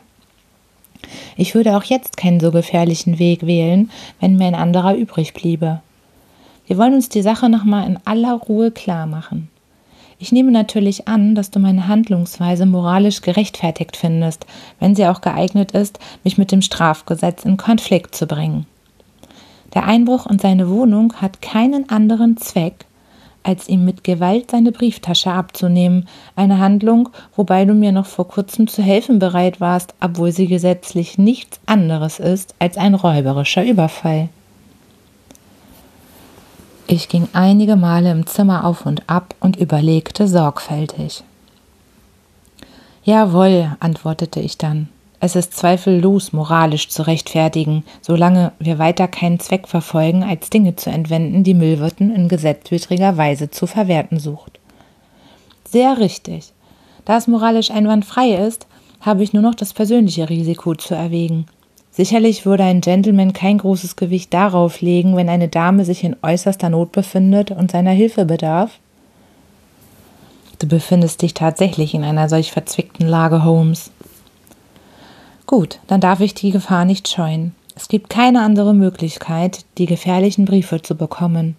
Ich 1.37 1.55
würde 1.55 1.77
auch 1.77 1.83
jetzt 1.83 2.17
keinen 2.17 2.39
so 2.39 2.51
gefährlichen 2.51 3.19
Weg 3.19 3.45
wählen, 3.45 3.89
wenn 4.19 4.37
mir 4.37 4.47
ein 4.47 4.55
anderer 4.55 4.95
übrig 4.95 5.33
bliebe. 5.33 5.81
Wir 6.67 6.77
wollen 6.77 6.93
uns 6.93 7.09
die 7.09 7.21
Sache 7.21 7.49
nochmal 7.49 7.87
in 7.87 7.99
aller 8.05 8.33
Ruhe 8.33 8.71
klar 8.71 9.07
machen. 9.07 9.49
Ich 10.21 10.33
nehme 10.33 10.51
natürlich 10.51 11.07
an, 11.07 11.33
dass 11.33 11.49
du 11.49 11.59
meine 11.59 11.87
Handlungsweise 11.87 12.65
moralisch 12.65 13.21
gerechtfertigt 13.21 13.95
findest, 13.95 14.45
wenn 14.79 14.93
sie 14.93 15.07
auch 15.07 15.21
geeignet 15.21 15.71
ist, 15.71 15.97
mich 16.25 16.37
mit 16.37 16.51
dem 16.51 16.61
Strafgesetz 16.61 17.45
in 17.45 17.55
Konflikt 17.55 18.13
zu 18.15 18.27
bringen. 18.27 18.65
Der 19.73 19.85
Einbruch 19.85 20.27
in 20.27 20.37
seine 20.37 20.69
Wohnung 20.69 21.13
hat 21.13 21.41
keinen 21.41 21.89
anderen 21.89 22.35
Zweck, 22.37 22.85
als 23.43 23.67
ihm 23.67 23.85
mit 23.85 24.03
Gewalt 24.03 24.51
seine 24.51 24.71
Brieftasche 24.71 25.31
abzunehmen, 25.31 26.07
eine 26.35 26.59
Handlung, 26.59 27.09
wobei 27.35 27.65
du 27.65 27.73
mir 27.73 27.91
noch 27.91 28.05
vor 28.05 28.27
kurzem 28.27 28.67
zu 28.67 28.81
helfen 28.81 29.19
bereit 29.19 29.59
warst, 29.61 29.93
obwohl 30.01 30.31
sie 30.31 30.47
gesetzlich 30.47 31.17
nichts 31.17 31.59
anderes 31.65 32.19
ist 32.19 32.55
als 32.59 32.77
ein 32.77 32.93
räuberischer 32.93 33.65
Überfall. 33.65 34.29
Ich 36.87 37.07
ging 37.07 37.27
einige 37.33 37.75
Male 37.75 38.11
im 38.11 38.25
Zimmer 38.25 38.65
auf 38.65 38.85
und 38.85 39.07
ab 39.07 39.35
und 39.39 39.57
überlegte 39.57 40.27
sorgfältig. 40.27 41.23
Jawohl, 43.03 43.75
antwortete 43.79 44.39
ich 44.39 44.57
dann. 44.57 44.89
Es 45.21 45.35
ist 45.35 45.53
zweifellos 45.53 46.31
moralisch 46.31 46.87
zu 46.87 47.05
rechtfertigen, 47.05 47.83
solange 48.01 48.53
wir 48.59 48.79
weiter 48.79 49.07
keinen 49.09 49.39
Zweck 49.39 49.67
verfolgen, 49.67 50.23
als 50.23 50.49
Dinge 50.49 50.77
zu 50.77 50.89
entwenden, 50.89 51.43
die 51.43 51.53
Müllwirten 51.53 52.15
in 52.15 52.29
gesetzwidriger 52.29 53.17
Weise 53.17 53.51
zu 53.51 53.67
verwerten 53.67 54.19
sucht. 54.19 54.59
Sehr 55.65 55.99
richtig. 55.99 56.53
Da 57.03 57.17
es 57.17 57.27
moralisch 57.27 57.69
einwandfrei 57.69 58.35
ist, 58.35 58.65
habe 59.01 59.23
ich 59.23 59.33
nur 59.33 59.43
noch 59.43 59.55
das 59.55 59.73
persönliche 59.73 60.29
Risiko 60.29 60.75
zu 60.75 60.95
erwägen. 60.95 61.47
Sicherlich 61.91 62.45
würde 62.45 62.63
ein 62.63 62.81
Gentleman 62.81 63.33
kein 63.33 63.57
großes 63.57 63.97
Gewicht 63.97 64.33
darauf 64.33 64.79
legen, 64.79 65.17
wenn 65.17 65.27
eine 65.27 65.49
Dame 65.49 65.83
sich 65.83 66.03
in 66.03 66.15
äußerster 66.21 66.69
Not 66.69 66.93
befindet 66.93 67.51
und 67.51 67.71
seiner 67.71 67.91
Hilfe 67.91 68.25
bedarf. 68.25 68.79
Du 70.59 70.67
befindest 70.67 71.21
dich 71.21 71.33
tatsächlich 71.33 71.93
in 71.93 72.03
einer 72.03 72.29
solch 72.29 72.51
verzwickten 72.51 73.07
Lage, 73.07 73.43
Holmes. 73.43 73.91
Gut, 75.49 75.79
dann 75.87 75.99
darf 75.99 76.19
ich 76.19 76.35
die 76.35 76.51
Gefahr 76.51 76.85
nicht 76.85 77.07
scheuen. 77.07 77.55
Es 77.75 77.87
gibt 77.87 78.11
keine 78.11 78.41
andere 78.41 78.75
Möglichkeit, 78.75 79.65
die 79.79 79.87
gefährlichen 79.87 80.45
Briefe 80.45 80.83
zu 80.83 80.93
bekommen. 80.93 81.55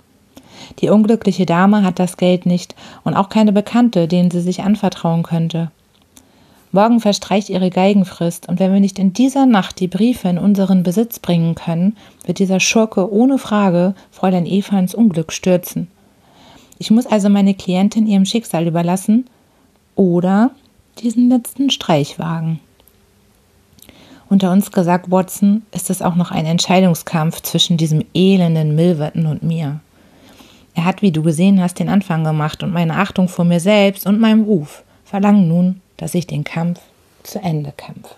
Die 0.78 0.90
unglückliche 0.90 1.44
Dame 1.44 1.82
hat 1.82 1.98
das 1.98 2.16
Geld 2.16 2.46
nicht 2.46 2.76
und 3.02 3.14
auch 3.14 3.28
keine 3.28 3.50
Bekannte, 3.50 4.06
denen 4.06 4.30
sie 4.30 4.42
sich 4.42 4.62
anvertrauen 4.62 5.24
könnte. 5.24 5.72
Morgen 6.70 7.00
verstreicht 7.00 7.50
ihre 7.50 7.70
Geigenfrist, 7.70 8.48
und 8.48 8.60
wenn 8.60 8.72
wir 8.72 8.78
nicht 8.78 9.00
in 9.00 9.12
dieser 9.12 9.44
Nacht 9.44 9.80
die 9.80 9.88
Briefe 9.88 10.28
in 10.28 10.38
unseren 10.38 10.84
Besitz 10.84 11.18
bringen 11.18 11.56
können, 11.56 11.96
wird 12.24 12.38
dieser 12.38 12.60
Schurke 12.60 13.12
ohne 13.12 13.38
Frage 13.38 13.96
Fräulein 14.12 14.46
Eva 14.46 14.78
ins 14.78 14.94
Unglück 14.94 15.32
stürzen. 15.32 15.88
Ich 16.78 16.92
muss 16.92 17.06
also 17.06 17.28
meine 17.28 17.54
Klientin 17.54 18.06
ihrem 18.06 18.24
Schicksal 18.24 18.68
überlassen 18.68 19.28
oder 19.96 20.52
diesen 21.00 21.28
letzten 21.28 21.70
Streich 21.70 22.20
wagen. 22.20 22.60
Unter 24.30 24.52
uns 24.52 24.70
gesagt, 24.70 25.10
Watson, 25.10 25.66
ist 25.72 25.90
es 25.90 26.02
auch 26.02 26.14
noch 26.14 26.30
ein 26.30 26.46
Entscheidungskampf 26.46 27.42
zwischen 27.42 27.76
diesem 27.76 28.04
elenden 28.14 28.76
Milverton 28.76 29.26
und 29.26 29.42
mir. 29.42 29.80
Er 30.76 30.84
hat, 30.84 31.02
wie 31.02 31.10
du 31.10 31.24
gesehen 31.24 31.60
hast, 31.60 31.80
den 31.80 31.88
Anfang 31.88 32.22
gemacht 32.22 32.62
und 32.62 32.72
meine 32.72 32.94
Achtung 32.96 33.26
vor 33.28 33.44
mir 33.44 33.58
selbst 33.58 34.06
und 34.06 34.20
meinem 34.20 34.44
Ruf 34.44 34.84
verlangen 35.04 35.48
nun, 35.48 35.80
dass 35.96 36.14
ich 36.14 36.28
den 36.28 36.44
Kampf 36.44 36.78
zu 37.24 37.40
Ende 37.40 37.72
kämpfe. 37.76 38.14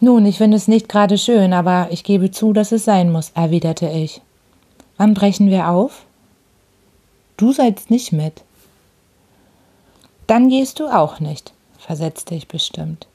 Nun, 0.00 0.24
ich 0.24 0.38
finde 0.38 0.56
es 0.56 0.68
nicht 0.68 0.88
gerade 0.88 1.18
schön, 1.18 1.52
aber 1.52 1.88
ich 1.90 2.02
gebe 2.02 2.30
zu, 2.30 2.54
dass 2.54 2.72
es 2.72 2.86
sein 2.86 3.12
muss, 3.12 3.32
erwiderte 3.34 3.90
ich. 3.90 4.22
Wann 4.96 5.12
brechen 5.12 5.50
wir 5.50 5.68
auf? 5.68 6.06
Du 7.36 7.52
seidst 7.52 7.90
nicht 7.90 8.12
mit. 8.12 8.42
Dann 10.26 10.48
gehst 10.48 10.80
du 10.80 10.86
auch 10.86 11.20
nicht, 11.20 11.52
versetzte 11.78 12.34
ich 12.34 12.48
bestimmt. 12.48 13.06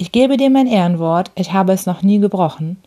Ich 0.00 0.12
gebe 0.12 0.38
dir 0.38 0.48
mein 0.48 0.66
Ehrenwort, 0.66 1.30
ich 1.34 1.52
habe 1.52 1.74
es 1.74 1.84
noch 1.84 2.00
nie 2.00 2.20
gebrochen, 2.20 2.78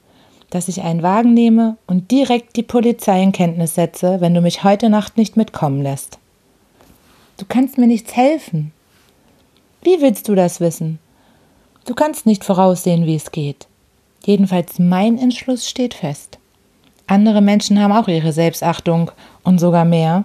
dass 0.50 0.68
ich 0.68 0.82
einen 0.82 1.04
Wagen 1.04 1.36
nehme 1.36 1.78
und 1.86 2.10
direkt 2.10 2.56
die 2.56 2.64
Polizei 2.64 3.22
in 3.22 3.32
Kenntnis 3.32 3.76
setze, 3.76 4.20
wenn 4.20 4.34
du 4.34 4.42
mich 4.42 4.64
heute 4.64 4.90
Nacht 4.90 5.16
nicht 5.16 5.38
mitkommen 5.38 5.84
lässt. 5.84 6.18
Du 7.38 7.46
kannst 7.48 7.78
mir 7.78 7.86
nichts 7.86 8.16
helfen. 8.16 8.72
Wie 9.84 10.02
willst 10.02 10.28
du 10.28 10.34
das 10.34 10.60
wissen? 10.60 10.98
Du 11.86 11.94
kannst 11.94 12.26
nicht 12.26 12.44
voraussehen, 12.44 13.06
wie 13.06 13.16
es 13.16 13.30
geht. 13.30 13.68
Jedenfalls 14.26 14.80
mein 14.80 15.20
Entschluss 15.20 15.70
steht 15.70 15.94
fest. 15.94 16.40
Andere 17.06 17.42
Menschen 17.42 17.80
haben 17.80 17.94
auch 17.94 18.08
ihre 18.08 18.34
Selbstachtung 18.34 19.12
und 19.44 19.60
sogar 19.60 19.86
mehr. 19.86 20.24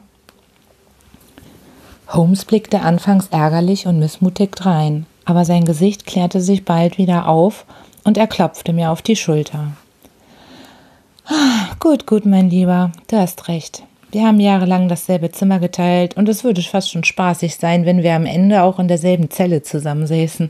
Holmes 2.09 2.47
blickte 2.47 2.81
anfangs 2.81 3.29
ärgerlich 3.31 3.87
und 3.87 3.99
missmutig 3.99 4.53
drein, 4.53 5.05
aber 5.29 5.45
sein 5.45 5.67
Gesicht 5.67 6.07
klärte 6.07 6.41
sich 6.41 6.65
bald 6.65 6.97
wieder 6.97 7.29
auf 7.29 7.67
und 8.03 8.17
er 8.17 8.27
klopfte 8.27 8.73
mir 8.73 8.91
auf 8.91 9.03
die 9.03 9.15
Schulter. 9.15 9.73
Gut, 11.81 12.07
gut, 12.07 12.25
mein 12.25 12.49
Lieber, 12.49 12.93
du 13.09 13.19
hast 13.19 13.47
recht. 13.49 13.83
Wir 14.11 14.27
haben 14.27 14.41
jahrelang 14.41 14.89
dasselbe 14.89 15.31
Zimmer 15.31 15.59
geteilt 15.59 16.17
und 16.17 16.31
es 16.31 16.45
würde 16.45 16.63
fast 16.63 16.91
schon 16.91 17.05
spaßig 17.05 17.57
sein, 17.57 17.85
wenn 17.85 18.03
wir 18.03 18.15
am 18.15 18.25
Ende 18.25 18.63
auch 18.63 18.79
in 18.79 18.89
derselben 18.89 19.29
Zelle 19.29 19.63
zusammensäßen. 19.63 20.49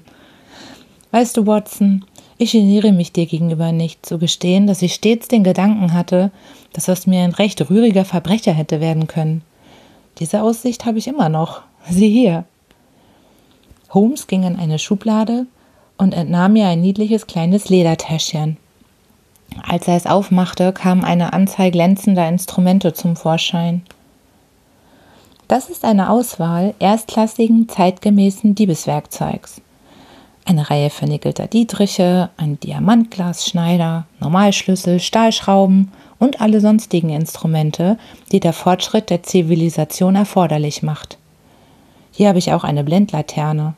Weißt 1.11 1.37
du, 1.37 1.45
Watson, 1.49 2.05
ich 2.37 2.53
geniere 2.53 2.93
mich 2.93 3.11
dir 3.11 3.27
gegenüber 3.27 3.73
nicht 3.73 4.07
zu 4.07 4.17
gestehen, 4.17 4.69
dass 4.69 4.81
ich 4.81 4.95
stets 4.95 5.27
den 5.27 5.43
Gedanken 5.43 5.93
hatte, 5.93 6.31
dass 6.73 6.89
aus 6.89 7.09
mir 7.09 7.23
ein 7.23 7.33
recht 7.33 7.69
rühriger 7.69 8.05
Verbrecher 8.05 8.53
hätte 8.53 8.81
werden 8.81 9.09
können. 9.09 9.43
Diese 10.21 10.41
Aussicht 10.41 10.85
habe 10.85 10.99
ich 10.99 11.09
immer 11.09 11.29
noch. 11.29 11.63
Sieh 11.91 12.13
hier. 12.13 12.45
Holmes 13.91 14.27
ging 14.27 14.43
in 14.43 14.57
eine 14.57 14.79
Schublade 14.79 15.47
und 15.97 16.15
entnahm 16.15 16.53
mir 16.53 16.69
ein 16.69 16.81
niedliches 16.81 17.27
kleines 17.27 17.69
Ledertäschchen. 17.69 18.57
Als 19.67 19.89
er 19.89 19.97
es 19.97 20.07
aufmachte, 20.07 20.73
kam 20.73 21.05
eine 21.05 21.33
Anzahl 21.33 21.71
glänzender 21.71 22.29
Instrumente 22.29 22.93
zum 22.93 23.17
Vorschein. 23.17 23.83
Das 25.49 25.71
ist 25.71 25.85
eine 25.85 26.11
Auswahl 26.11 26.75
erstklassigen, 26.79 27.69
zeitgemäßen 27.69 28.55
Diebeswerkzeugs. 28.55 29.63
Eine 30.45 30.69
Reihe 30.69 30.91
vernickelter 30.91 31.47
Dietriche, 31.47 32.31
ein 32.37 32.61
Diamantglasschneider, 32.61 34.07
Normalschlüssel, 34.21 35.01
Stahlschrauben 35.01 35.93
und 36.19 36.41
alle 36.41 36.61
sonstigen 36.61 37.11
Instrumente, 37.11 37.99
die 38.33 38.41
der 38.41 38.53
Fortschritt 38.53 39.09
der 39.11 39.23
Zivilisation 39.23 40.17
erforderlich 40.17 40.83
macht. 40.83 41.19
Hier 42.19 42.27
habe 42.27 42.41
ich 42.41 42.53
auch 42.53 42.65
eine 42.65 42.83
Blendlaterne. 42.83 43.75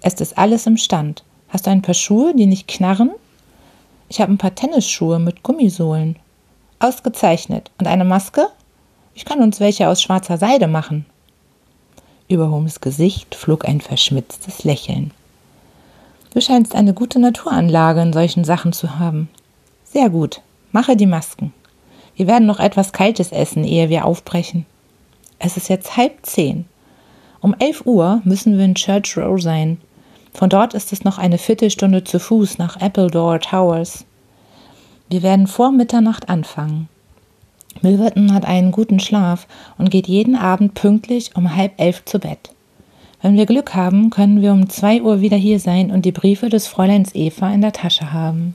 Es 0.00 0.14
ist 0.20 0.38
alles 0.38 0.64
im 0.68 0.76
Stand. 0.76 1.24
Hast 1.48 1.66
du 1.66 1.72
ein 1.72 1.82
paar 1.82 1.96
Schuhe, 1.96 2.32
die 2.36 2.46
nicht 2.46 2.68
knarren? 2.68 3.10
Ich 4.08 4.20
habe 4.20 4.32
ein 4.32 4.38
paar 4.38 4.54
Tennisschuhe 4.54 5.18
mit 5.18 5.42
Gummisohlen. 5.42 6.14
Ausgezeichnet. 6.78 7.72
Und 7.80 7.88
eine 7.88 8.04
Maske? 8.04 8.46
Ich 9.12 9.24
kann 9.24 9.40
uns 9.40 9.58
welche 9.58 9.88
aus 9.88 10.00
schwarzer 10.00 10.38
Seide 10.38 10.68
machen. 10.68 11.04
Über 12.28 12.48
Holmes 12.48 12.80
Gesicht 12.80 13.34
flog 13.34 13.66
ein 13.66 13.80
verschmitztes 13.80 14.62
Lächeln. 14.62 15.10
Du 16.32 16.40
scheinst 16.40 16.76
eine 16.76 16.94
gute 16.94 17.18
Naturanlage 17.18 18.02
in 18.02 18.12
solchen 18.12 18.44
Sachen 18.44 18.72
zu 18.72 19.00
haben. 19.00 19.28
Sehr 19.82 20.10
gut. 20.10 20.42
Mache 20.70 20.94
die 20.94 21.06
Masken. 21.06 21.52
Wir 22.14 22.28
werden 22.28 22.46
noch 22.46 22.60
etwas 22.60 22.92
Kaltes 22.92 23.32
essen, 23.32 23.64
ehe 23.64 23.88
wir 23.88 24.04
aufbrechen. 24.04 24.64
Es 25.40 25.56
ist 25.56 25.68
jetzt 25.68 25.96
halb 25.96 26.24
zehn. 26.24 26.66
Um 27.40 27.54
elf 27.58 27.86
Uhr 27.86 28.20
müssen 28.24 28.58
wir 28.58 28.64
in 28.64 28.74
Church 28.74 29.16
Row 29.16 29.40
sein. 29.40 29.78
Von 30.34 30.50
dort 30.50 30.74
ist 30.74 30.92
es 30.92 31.04
noch 31.04 31.18
eine 31.18 31.38
Viertelstunde 31.38 32.04
zu 32.04 32.20
Fuß 32.20 32.58
nach 32.58 32.76
Appledore 32.80 33.40
Towers. 33.40 34.04
Wir 35.08 35.22
werden 35.22 35.46
vor 35.46 35.72
Mitternacht 35.72 36.28
anfangen. 36.28 36.88
Milverton 37.82 38.34
hat 38.34 38.44
einen 38.44 38.72
guten 38.72 39.00
Schlaf 39.00 39.46
und 39.78 39.90
geht 39.90 40.06
jeden 40.06 40.36
Abend 40.36 40.74
pünktlich 40.74 41.34
um 41.34 41.56
halb 41.56 41.72
elf 41.80 42.04
zu 42.04 42.18
Bett. 42.18 42.50
Wenn 43.22 43.36
wir 43.36 43.46
Glück 43.46 43.74
haben, 43.74 44.10
können 44.10 44.42
wir 44.42 44.52
um 44.52 44.68
zwei 44.68 45.00
Uhr 45.02 45.20
wieder 45.20 45.36
hier 45.36 45.60
sein 45.60 45.90
und 45.90 46.04
die 46.04 46.12
Briefe 46.12 46.48
des 46.48 46.68
Fräuleins 46.68 47.14
Eva 47.14 47.52
in 47.52 47.60
der 47.60 47.72
Tasche 47.72 48.12
haben. 48.12 48.54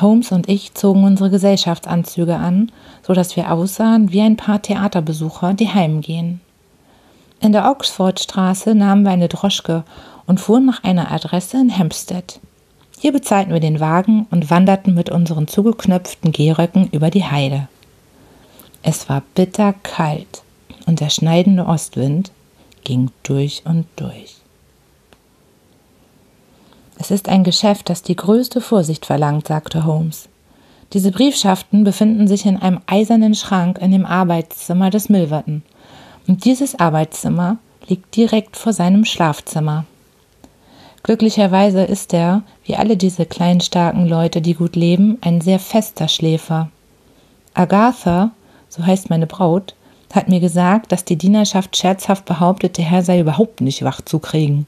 Holmes 0.00 0.32
und 0.32 0.48
ich 0.48 0.74
zogen 0.74 1.04
unsere 1.04 1.30
Gesellschaftsanzüge 1.30 2.36
an, 2.36 2.70
so 3.02 3.14
dass 3.14 3.36
wir 3.36 3.52
aussahen 3.52 4.12
wie 4.12 4.20
ein 4.20 4.36
paar 4.36 4.62
Theaterbesucher, 4.62 5.54
die 5.54 5.68
heimgehen. 5.68 6.40
In 7.40 7.52
der 7.52 7.70
Oxfordstraße 7.70 8.74
nahmen 8.74 9.04
wir 9.04 9.12
eine 9.12 9.28
Droschke 9.28 9.84
und 10.26 10.40
fuhren 10.40 10.66
nach 10.66 10.82
einer 10.82 11.12
Adresse 11.12 11.56
in 11.58 11.76
Hampstead. 11.76 12.40
Hier 12.98 13.12
bezahlten 13.12 13.52
wir 13.52 13.60
den 13.60 13.78
Wagen 13.78 14.26
und 14.30 14.50
wanderten 14.50 14.94
mit 14.94 15.08
unseren 15.08 15.46
zugeknöpften 15.46 16.32
Gehröcken 16.32 16.88
über 16.90 17.10
die 17.10 17.24
Heide. 17.24 17.68
Es 18.82 19.08
war 19.08 19.22
bitterkalt 19.34 20.42
und 20.86 21.00
der 21.00 21.10
schneidende 21.10 21.66
Ostwind 21.66 22.32
ging 22.82 23.10
durch 23.22 23.62
und 23.64 23.86
durch. 23.94 24.36
Es 26.98 27.12
ist 27.12 27.28
ein 27.28 27.44
Geschäft, 27.44 27.88
das 27.88 28.02
die 28.02 28.16
größte 28.16 28.60
Vorsicht 28.60 29.06
verlangt, 29.06 29.46
sagte 29.46 29.84
Holmes. 29.84 30.28
Diese 30.92 31.12
Briefschaften 31.12 31.84
befinden 31.84 32.26
sich 32.26 32.46
in 32.46 32.56
einem 32.56 32.80
eisernen 32.86 33.34
Schrank 33.34 33.78
in 33.78 33.92
dem 33.92 34.06
Arbeitszimmer 34.06 34.90
des 34.90 35.08
Milverton 35.08 35.62
und 36.28 36.44
dieses 36.44 36.78
Arbeitszimmer 36.78 37.56
liegt 37.88 38.14
direkt 38.14 38.56
vor 38.56 38.72
seinem 38.72 39.04
Schlafzimmer. 39.04 39.86
Glücklicherweise 41.02 41.82
ist 41.84 42.12
er, 42.12 42.42
wie 42.64 42.76
alle 42.76 42.96
diese 42.96 43.24
kleinen 43.24 43.62
starken 43.62 44.06
Leute, 44.06 44.42
die 44.42 44.54
gut 44.54 44.76
leben, 44.76 45.16
ein 45.22 45.40
sehr 45.40 45.58
fester 45.58 46.06
Schläfer. 46.06 46.68
Agatha, 47.54 48.32
so 48.68 48.84
heißt 48.84 49.08
meine 49.08 49.26
Braut, 49.26 49.74
hat 50.12 50.28
mir 50.28 50.40
gesagt, 50.40 50.92
dass 50.92 51.04
die 51.04 51.16
Dienerschaft 51.16 51.76
scherzhaft 51.76 52.24
behauptet, 52.26 52.76
der 52.76 52.84
Herr 52.84 53.02
sei 53.02 53.20
überhaupt 53.20 53.60
nicht 53.60 53.82
wach 53.82 54.00
zu 54.02 54.18
kriegen. 54.18 54.66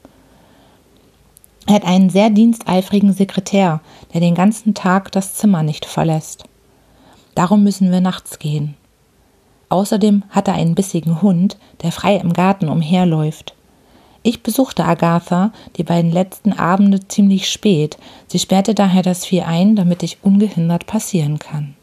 Er 1.67 1.75
hat 1.75 1.85
einen 1.85 2.09
sehr 2.09 2.31
diensteifrigen 2.31 3.13
Sekretär, 3.13 3.81
der 4.13 4.21
den 4.21 4.33
ganzen 4.35 4.73
Tag 4.73 5.11
das 5.11 5.35
Zimmer 5.35 5.61
nicht 5.61 5.85
verlässt. 5.85 6.43
Darum 7.35 7.63
müssen 7.63 7.91
wir 7.91 8.01
nachts 8.01 8.39
gehen. 8.39 8.75
Außerdem 9.71 10.23
hat 10.29 10.49
er 10.49 10.55
einen 10.55 10.75
bissigen 10.75 11.21
Hund, 11.21 11.55
der 11.81 11.93
frei 11.93 12.17
im 12.17 12.33
Garten 12.33 12.67
umherläuft. 12.67 13.55
Ich 14.21 14.43
besuchte 14.43 14.83
Agatha 14.83 15.53
die 15.77 15.83
beiden 15.83 16.11
letzten 16.11 16.51
Abende 16.51 17.07
ziemlich 17.07 17.49
spät. 17.49 17.97
Sie 18.27 18.37
sperrte 18.37 18.75
daher 18.75 19.01
das 19.01 19.25
Vieh 19.25 19.43
ein, 19.43 19.77
damit 19.77 20.03
ich 20.03 20.17
ungehindert 20.23 20.87
passieren 20.87 21.39
kann. 21.39 21.75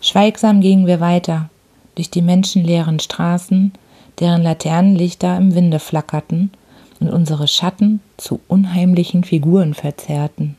Schweigsam 0.00 0.62
gingen 0.62 0.86
wir 0.86 1.00
weiter 1.00 1.50
durch 1.96 2.08
die 2.08 2.22
menschenleeren 2.22 2.98
Straßen, 2.98 3.72
deren 4.20 4.42
Laternenlichter 4.42 5.36
im 5.36 5.54
Winde 5.54 5.80
flackerten 5.80 6.50
und 6.98 7.10
unsere 7.10 7.46
Schatten 7.46 8.00
zu 8.16 8.40
unheimlichen 8.48 9.22
Figuren 9.22 9.74
verzerrten. 9.74 10.56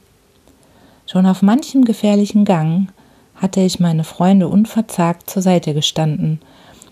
Schon 1.07 1.25
auf 1.25 1.41
manchem 1.41 1.83
gefährlichen 1.83 2.45
Gang 2.45 2.89
hatte 3.41 3.61
ich 3.61 3.79
meine 3.79 4.03
Freunde 4.03 4.47
unverzagt 4.47 5.29
zur 5.29 5.41
Seite 5.41 5.73
gestanden, 5.73 6.39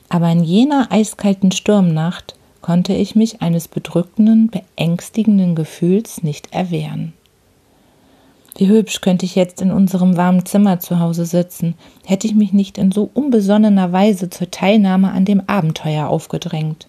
aber 0.10 0.32
in 0.32 0.44
jener 0.44 0.92
eiskalten 0.92 1.52
Sturmnacht 1.52 2.36
konnte 2.62 2.94
ich 2.94 3.16
mich 3.16 3.42
eines 3.42 3.68
bedrückenden, 3.68 4.50
beängstigenden 4.50 5.54
Gefühls 5.54 6.24
nicht 6.24 6.52
erwehren. 6.52 7.14
Wie 8.58 8.68
hübsch 8.68 9.00
könnte 9.00 9.26
ich 9.26 9.36
jetzt 9.36 9.62
in 9.62 9.72
unserem 9.72 10.18
warmen 10.18 10.46
Zimmer 10.46 10.80
zu 10.80 11.00
Hause 11.00 11.26
sitzen, 11.26 11.76
hätte 12.04 12.28
ich 12.28 12.36
mich 12.36 12.52
nicht 12.52 12.78
in 12.78 12.92
so 12.92 13.10
unbesonnener 13.14 13.94
Weise 13.94 14.30
zur 14.30 14.52
Teilnahme 14.52 15.12
an 15.12 15.24
dem 15.24 15.44
Abenteuer 15.48 16.10
aufgedrängt. 16.10 16.88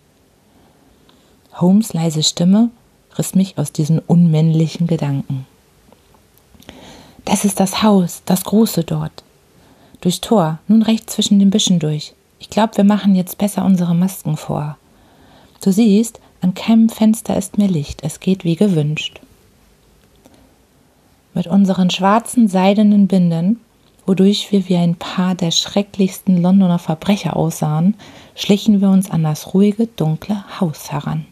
Holmes 1.52 1.92
leise 1.92 2.22
Stimme 2.22 2.70
riss 3.18 3.34
mich 3.34 3.58
aus 3.58 3.72
diesen 3.72 3.98
unmännlichen 3.98 4.86
Gedanken. 4.86 5.46
Das 7.24 7.44
ist 7.44 7.60
das 7.60 7.82
Haus, 7.82 8.22
das 8.24 8.44
große 8.44 8.82
dort. 8.82 9.22
Durchs 10.00 10.20
Tor, 10.20 10.58
nun 10.66 10.82
rechts 10.82 11.14
zwischen 11.14 11.38
den 11.38 11.50
Büschen 11.50 11.78
durch. 11.78 12.14
Ich 12.38 12.48
glaube, 12.48 12.76
wir 12.76 12.84
machen 12.84 13.14
jetzt 13.14 13.36
besser 13.36 13.64
unsere 13.64 13.94
Masken 13.94 14.36
vor. 14.36 14.78
Du 15.62 15.72
siehst, 15.72 16.20
an 16.40 16.54
keinem 16.54 16.88
Fenster 16.88 17.36
ist 17.36 17.58
mehr 17.58 17.68
Licht, 17.68 18.02
es 18.02 18.18
geht 18.18 18.44
wie 18.44 18.56
gewünscht. 18.56 19.20
Mit 21.34 21.46
unseren 21.46 21.90
schwarzen 21.90 22.48
seidenen 22.48 23.08
Binden, 23.08 23.60
wodurch 24.06 24.50
wir 24.50 24.68
wie 24.68 24.76
ein 24.76 24.96
paar 24.96 25.34
der 25.34 25.50
schrecklichsten 25.50 26.40
Londoner 26.40 26.78
Verbrecher 26.78 27.36
aussahen, 27.36 27.94
schlichen 28.34 28.80
wir 28.80 28.88
uns 28.88 29.10
an 29.10 29.22
das 29.22 29.52
ruhige, 29.52 29.86
dunkle 29.86 30.42
Haus 30.60 30.90
heran. 30.90 31.26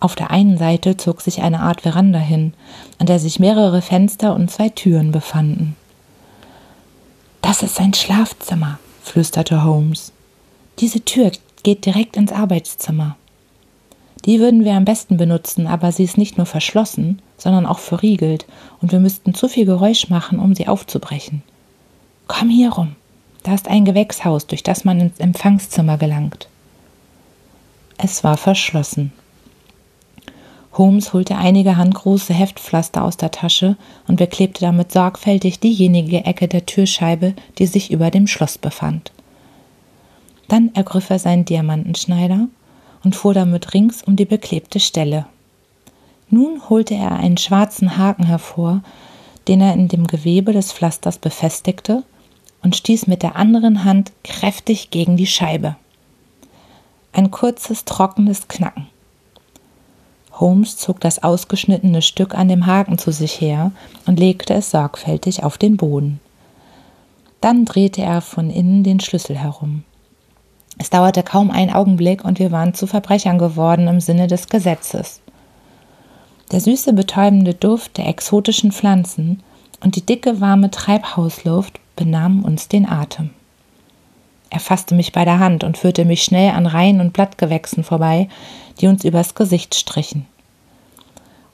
Auf 0.00 0.16
der 0.16 0.32
einen 0.32 0.58
Seite 0.58 0.96
zog 0.96 1.22
sich 1.22 1.42
eine 1.42 1.60
Art 1.60 1.82
Veranda 1.82 2.18
hin, 2.18 2.52
an 2.98 3.06
der 3.06 3.20
sich 3.20 3.38
mehrere 3.38 3.80
Fenster 3.80 4.34
und 4.34 4.50
zwei 4.50 4.68
Türen 4.68 5.12
befanden. 5.12 5.76
Das 7.44 7.62
ist 7.62 7.74
sein 7.74 7.92
Schlafzimmer, 7.92 8.78
flüsterte 9.02 9.64
Holmes. 9.64 10.12
Diese 10.78 11.04
Tür 11.04 11.30
geht 11.62 11.84
direkt 11.84 12.16
ins 12.16 12.32
Arbeitszimmer. 12.32 13.16
Die 14.24 14.40
würden 14.40 14.64
wir 14.64 14.72
am 14.72 14.86
besten 14.86 15.18
benutzen, 15.18 15.66
aber 15.66 15.92
sie 15.92 16.04
ist 16.04 16.16
nicht 16.16 16.38
nur 16.38 16.46
verschlossen, 16.46 17.20
sondern 17.36 17.66
auch 17.66 17.80
verriegelt, 17.80 18.46
und 18.80 18.92
wir 18.92 18.98
müssten 18.98 19.34
zu 19.34 19.48
viel 19.48 19.66
Geräusch 19.66 20.08
machen, 20.08 20.38
um 20.38 20.54
sie 20.54 20.68
aufzubrechen. 20.68 21.42
Komm 22.28 22.48
hier 22.48 22.72
rum. 22.72 22.96
Da 23.42 23.52
ist 23.52 23.68
ein 23.68 23.84
Gewächshaus, 23.84 24.46
durch 24.46 24.62
das 24.62 24.86
man 24.86 24.98
ins 24.98 25.18
Empfangszimmer 25.18 25.98
gelangt. 25.98 26.48
Es 27.98 28.24
war 28.24 28.38
verschlossen. 28.38 29.12
Holmes 30.76 31.12
holte 31.12 31.36
einige 31.36 31.76
handgroße 31.76 32.34
Heftpflaster 32.34 33.04
aus 33.04 33.16
der 33.16 33.30
Tasche 33.30 33.76
und 34.08 34.16
beklebte 34.16 34.62
damit 34.62 34.90
sorgfältig 34.92 35.60
diejenige 35.60 36.24
Ecke 36.24 36.48
der 36.48 36.66
Türscheibe, 36.66 37.34
die 37.58 37.66
sich 37.66 37.92
über 37.92 38.10
dem 38.10 38.26
Schloss 38.26 38.58
befand. 38.58 39.12
Dann 40.48 40.74
ergriff 40.74 41.10
er 41.10 41.18
seinen 41.18 41.44
Diamantenschneider 41.44 42.48
und 43.04 43.14
fuhr 43.14 43.34
damit 43.34 43.72
rings 43.72 44.02
um 44.02 44.16
die 44.16 44.24
beklebte 44.24 44.80
Stelle. 44.80 45.26
Nun 46.28 46.68
holte 46.68 46.94
er 46.94 47.12
einen 47.12 47.36
schwarzen 47.36 47.96
Haken 47.96 48.26
hervor, 48.26 48.82
den 49.46 49.60
er 49.60 49.74
in 49.74 49.88
dem 49.88 50.06
Gewebe 50.06 50.52
des 50.52 50.72
Pflasters 50.72 51.18
befestigte 51.18 52.02
und 52.62 52.74
stieß 52.74 53.06
mit 53.06 53.22
der 53.22 53.36
anderen 53.36 53.84
Hand 53.84 54.10
kräftig 54.24 54.90
gegen 54.90 55.16
die 55.16 55.26
Scheibe. 55.26 55.76
Ein 57.12 57.30
kurzes, 57.30 57.84
trockenes 57.84 58.48
Knacken. 58.48 58.88
Holmes 60.40 60.76
zog 60.76 61.00
das 61.00 61.22
ausgeschnittene 61.22 62.02
Stück 62.02 62.34
an 62.34 62.48
dem 62.48 62.66
Haken 62.66 62.98
zu 62.98 63.12
sich 63.12 63.40
her 63.40 63.72
und 64.06 64.18
legte 64.18 64.54
es 64.54 64.70
sorgfältig 64.70 65.44
auf 65.44 65.58
den 65.58 65.76
Boden. 65.76 66.20
Dann 67.40 67.64
drehte 67.64 68.02
er 68.02 68.20
von 68.20 68.50
innen 68.50 68.82
den 68.84 69.00
Schlüssel 69.00 69.36
herum. 69.36 69.84
Es 70.78 70.90
dauerte 70.90 71.22
kaum 71.22 71.50
einen 71.50 71.72
Augenblick 71.72 72.24
und 72.24 72.38
wir 72.38 72.50
waren 72.50 72.74
zu 72.74 72.86
Verbrechern 72.86 73.38
geworden 73.38 73.86
im 73.86 74.00
Sinne 74.00 74.26
des 74.26 74.48
Gesetzes. 74.48 75.20
Der 76.50 76.60
süße, 76.60 76.92
betäubende 76.92 77.54
Duft 77.54 77.96
der 77.96 78.08
exotischen 78.08 78.72
Pflanzen 78.72 79.42
und 79.82 79.96
die 79.96 80.04
dicke, 80.04 80.40
warme 80.40 80.70
Treibhausluft 80.70 81.78
benahmen 81.96 82.44
uns 82.44 82.68
den 82.68 82.88
Atem. 82.88 83.30
Er 84.54 84.60
fasste 84.60 84.94
mich 84.94 85.10
bei 85.10 85.24
der 85.24 85.40
Hand 85.40 85.64
und 85.64 85.76
führte 85.76 86.04
mich 86.04 86.22
schnell 86.22 86.52
an 86.52 86.66
Reihen 86.66 87.00
und 87.00 87.12
Blattgewächsen 87.12 87.82
vorbei, 87.82 88.28
die 88.80 88.86
uns 88.86 89.02
übers 89.02 89.34
Gesicht 89.34 89.74
strichen. 89.74 90.26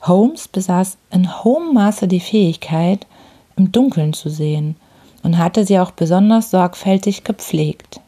Holmes 0.02 0.48
besaß 0.48 0.98
in 1.10 1.42
hohem 1.42 1.72
Maße 1.72 2.08
die 2.08 2.20
Fähigkeit, 2.20 3.06
im 3.56 3.72
Dunkeln 3.72 4.12
zu 4.12 4.28
sehen 4.28 4.76
und 5.22 5.38
hatte 5.38 5.64
sie 5.64 5.78
auch 5.78 5.92
besonders 5.92 6.50
sorgfältig 6.50 7.24
gepflegt. 7.24 8.02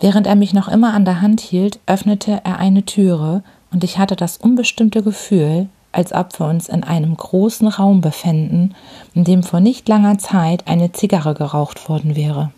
Während 0.00 0.26
er 0.26 0.34
mich 0.34 0.52
noch 0.52 0.66
immer 0.66 0.92
an 0.92 1.04
der 1.04 1.20
Hand 1.20 1.40
hielt, 1.40 1.78
öffnete 1.86 2.40
er 2.42 2.58
eine 2.58 2.84
Türe, 2.84 3.44
und 3.70 3.84
ich 3.84 3.98
hatte 3.98 4.16
das 4.16 4.36
unbestimmte 4.36 5.04
Gefühl, 5.04 5.68
als 5.92 6.12
ob 6.12 6.36
wir 6.40 6.48
uns 6.48 6.68
in 6.68 6.82
einem 6.82 7.16
großen 7.16 7.68
Raum 7.68 8.00
befänden, 8.00 8.74
in 9.14 9.22
dem 9.22 9.44
vor 9.44 9.60
nicht 9.60 9.88
langer 9.88 10.18
Zeit 10.18 10.66
eine 10.66 10.90
Zigarre 10.90 11.34
geraucht 11.34 11.88
worden 11.88 12.16
wäre. 12.16 12.50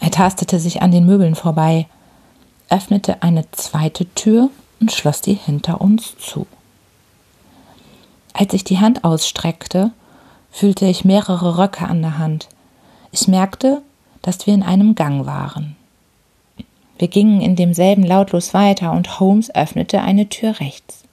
Er 0.00 0.10
tastete 0.10 0.58
sich 0.58 0.82
an 0.82 0.90
den 0.90 1.06
Möbeln 1.06 1.34
vorbei, 1.34 1.86
öffnete 2.70 3.22
eine 3.22 3.50
zweite 3.52 4.06
Tür 4.14 4.50
und 4.80 4.92
schloss 4.92 5.20
die 5.20 5.34
hinter 5.34 5.80
uns 5.80 6.16
zu. 6.18 6.46
Als 8.32 8.54
ich 8.54 8.64
die 8.64 8.78
Hand 8.78 9.04
ausstreckte, 9.04 9.90
fühlte 10.50 10.86
ich 10.86 11.04
mehrere 11.04 11.58
Röcke 11.58 11.86
an 11.86 12.00
der 12.00 12.18
Hand. 12.18 12.48
Ich 13.12 13.28
merkte, 13.28 13.82
dass 14.22 14.46
wir 14.46 14.54
in 14.54 14.62
einem 14.62 14.94
Gang 14.94 15.26
waren. 15.26 15.76
Wir 16.98 17.08
gingen 17.08 17.40
in 17.40 17.56
demselben 17.56 18.04
lautlos 18.04 18.52
weiter 18.52 18.92
und 18.92 19.20
Holmes 19.20 19.54
öffnete 19.54 20.00
eine 20.00 20.28
Tür 20.28 20.60
rechts. 20.60 21.04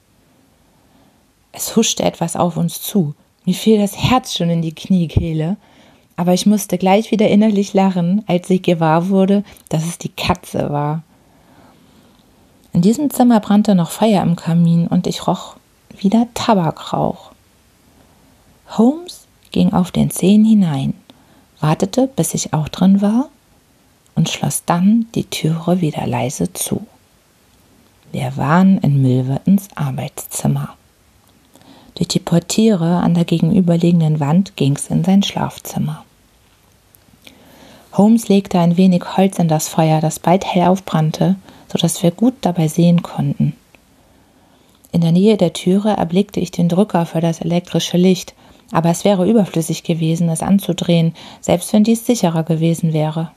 Es 1.52 1.76
huschte 1.76 2.04
etwas 2.04 2.36
auf 2.36 2.56
uns 2.56 2.82
zu. 2.82 3.14
Mir 3.44 3.54
fiel 3.54 3.78
das 3.78 3.96
Herz 3.96 4.34
schon 4.34 4.50
in 4.50 4.62
die 4.62 4.74
Kniekehle, 4.74 5.56
aber 6.18 6.34
ich 6.34 6.46
musste 6.46 6.78
gleich 6.78 7.12
wieder 7.12 7.28
innerlich 7.28 7.74
lachen, 7.74 8.24
als 8.26 8.50
ich 8.50 8.62
gewahr 8.62 9.08
wurde, 9.08 9.44
dass 9.68 9.86
es 9.86 9.98
die 9.98 10.08
Katze 10.08 10.68
war. 10.68 11.04
In 12.72 12.82
diesem 12.82 13.08
Zimmer 13.10 13.38
brannte 13.38 13.76
noch 13.76 13.92
Feuer 13.92 14.24
im 14.24 14.34
Kamin 14.34 14.88
und 14.88 15.06
ich 15.06 15.28
roch 15.28 15.54
wieder 15.96 16.26
Tabakrauch. 16.34 17.30
Holmes 18.76 19.28
ging 19.52 19.72
auf 19.72 19.92
den 19.92 20.10
Zehen 20.10 20.44
hinein, 20.44 20.94
wartete, 21.60 22.08
bis 22.08 22.34
ich 22.34 22.52
auch 22.52 22.68
drin 22.68 23.00
war 23.00 23.28
und 24.16 24.28
schloss 24.28 24.64
dann 24.66 25.06
die 25.14 25.30
Türe 25.30 25.80
wieder 25.80 26.04
leise 26.08 26.52
zu. 26.52 26.84
Wir 28.10 28.36
waren 28.36 28.78
in 28.78 29.00
Milvertons 29.00 29.68
Arbeitszimmer. 29.76 30.70
Durch 31.94 32.08
die 32.08 32.18
Portiere 32.18 32.96
an 32.96 33.14
der 33.14 33.24
gegenüberliegenden 33.24 34.18
Wand 34.18 34.56
ging's 34.56 34.88
in 34.88 35.04
sein 35.04 35.22
Schlafzimmer. 35.22 36.04
Holmes 37.92 38.28
legte 38.28 38.58
ein 38.58 38.76
wenig 38.76 39.16
Holz 39.16 39.38
in 39.38 39.48
das 39.48 39.68
Feuer, 39.68 40.00
das 40.00 40.18
bald 40.18 40.44
hell 40.44 40.68
aufbrannte, 40.68 41.36
so 41.72 41.78
dass 41.78 42.02
wir 42.02 42.10
gut 42.10 42.34
dabei 42.42 42.68
sehen 42.68 43.02
konnten. 43.02 43.54
In 44.92 45.00
der 45.00 45.12
Nähe 45.12 45.36
der 45.36 45.52
Türe 45.52 45.90
erblickte 45.90 46.40
ich 46.40 46.50
den 46.50 46.68
Drücker 46.68 47.06
für 47.06 47.20
das 47.20 47.40
elektrische 47.40 47.96
Licht, 47.96 48.34
aber 48.72 48.90
es 48.90 49.04
wäre 49.04 49.28
überflüssig 49.28 49.82
gewesen, 49.82 50.28
es 50.28 50.42
anzudrehen, 50.42 51.14
selbst 51.40 51.72
wenn 51.72 51.84
dies 51.84 52.06
sicherer 52.06 52.42
gewesen 52.42 52.92
wäre. 52.92 53.30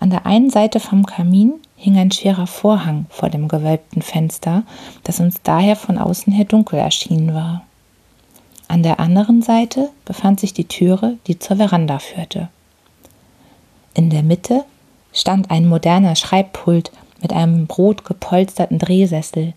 An 0.00 0.10
der 0.10 0.26
einen 0.26 0.50
Seite 0.50 0.80
vom 0.80 1.06
Kamin 1.06 1.54
hing 1.76 1.96
ein 1.98 2.10
schwerer 2.10 2.46
Vorhang 2.46 3.06
vor 3.10 3.30
dem 3.30 3.48
gewölbten 3.48 4.02
Fenster, 4.02 4.62
das 5.04 5.20
uns 5.20 5.40
daher 5.42 5.76
von 5.76 5.98
außen 5.98 6.32
her 6.32 6.44
dunkel 6.44 6.78
erschienen 6.78 7.34
war. 7.34 7.64
An 8.68 8.82
der 8.82 9.00
anderen 9.00 9.42
Seite 9.42 9.90
befand 10.04 10.40
sich 10.40 10.52
die 10.52 10.68
Türe, 10.68 11.16
die 11.26 11.38
zur 11.38 11.56
Veranda 11.56 11.98
führte. 11.98 12.48
In 13.98 14.10
der 14.10 14.22
Mitte 14.22 14.64
stand 15.12 15.50
ein 15.50 15.66
moderner 15.66 16.14
Schreibpult 16.14 16.92
mit 17.20 17.32
einem 17.32 17.66
brotgepolsterten 17.66 18.78
Drehsessel. 18.78 19.54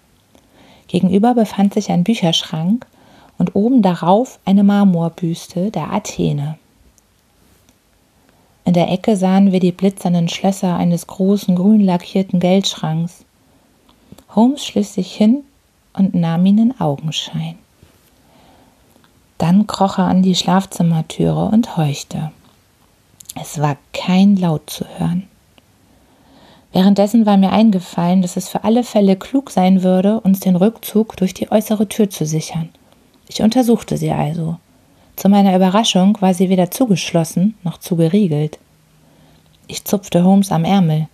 Gegenüber 0.87 1.35
befand 1.35 1.75
sich 1.75 1.91
ein 1.91 2.03
Bücherschrank 2.03 2.87
und 3.37 3.55
oben 3.55 3.83
darauf 3.83 4.39
eine 4.43 4.63
Marmorbüste 4.63 5.69
der 5.69 5.93
Athene. 5.93 6.57
In 8.65 8.73
der 8.73 8.89
Ecke 8.89 9.15
sahen 9.15 9.51
wir 9.51 9.59
die 9.59 9.71
blitzernden 9.71 10.27
Schlösser 10.27 10.75
eines 10.75 11.05
großen 11.05 11.55
grün 11.55 11.81
lackierten 11.81 12.39
Geldschranks. 12.39 13.23
Holmes 14.33 14.65
schlich 14.65 14.89
sich 14.89 15.13
hin 15.13 15.43
und 15.93 16.15
nahm 16.15 16.43
ihn 16.47 16.57
in 16.57 16.81
Augenschein. 16.81 17.59
Dann 19.37 19.67
kroch 19.67 19.99
er 19.99 20.05
an 20.05 20.23
die 20.23 20.33
Schlafzimmertüre 20.33 21.45
und 21.45 21.77
horchte. 21.77 22.31
Es 23.39 23.59
war 23.59 23.77
kein 23.93 24.35
Laut 24.35 24.69
zu 24.69 24.85
hören. 24.97 25.27
Währenddessen 26.73 27.25
war 27.25 27.37
mir 27.37 27.51
eingefallen, 27.51 28.21
dass 28.21 28.37
es 28.37 28.47
für 28.47 28.63
alle 28.63 28.83
Fälle 28.83 29.15
klug 29.15 29.51
sein 29.51 29.83
würde, 29.83 30.21
uns 30.21 30.39
den 30.39 30.55
Rückzug 30.55 31.17
durch 31.17 31.33
die 31.33 31.51
äußere 31.51 31.87
Tür 31.87 32.09
zu 32.09 32.25
sichern. 32.25 32.69
Ich 33.27 33.41
untersuchte 33.41 33.97
sie 33.97 34.11
also. 34.11 34.57
Zu 35.15 35.29
meiner 35.29 35.55
Überraschung 35.55 36.17
war 36.21 36.33
sie 36.33 36.49
weder 36.49 36.71
zugeschlossen 36.71 37.55
noch 37.63 37.77
zugeriegelt. 37.77 38.57
Ich 39.67 39.85
zupfte 39.85 40.23
Holmes 40.23 40.51
am 40.51 40.65
Ärmel. 40.65 41.07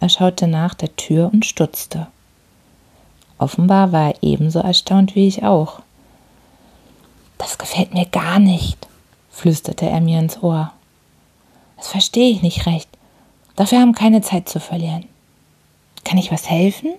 Er 0.00 0.08
schaute 0.08 0.46
nach 0.46 0.74
der 0.74 0.94
Tür 0.96 1.30
und 1.32 1.46
stutzte. 1.46 2.08
Offenbar 3.38 3.92
war 3.92 4.08
er 4.08 4.22
ebenso 4.22 4.60
erstaunt 4.60 5.14
wie 5.14 5.26
ich 5.26 5.44
auch. 5.44 5.80
Das 7.38 7.58
gefällt 7.58 7.92
mir 7.92 8.06
gar 8.06 8.38
nicht, 8.38 8.86
flüsterte 9.30 9.86
er 9.88 10.00
mir 10.00 10.20
ins 10.20 10.42
Ohr. 10.42 10.72
Das 11.82 11.90
verstehe 11.90 12.30
ich 12.30 12.42
nicht 12.42 12.66
recht. 12.66 12.88
Dafür 13.56 13.80
haben 13.80 13.92
keine 13.92 14.20
Zeit 14.20 14.48
zu 14.48 14.60
verlieren. 14.60 15.04
Kann 16.04 16.16
ich 16.16 16.30
was 16.30 16.48
helfen? 16.48 16.90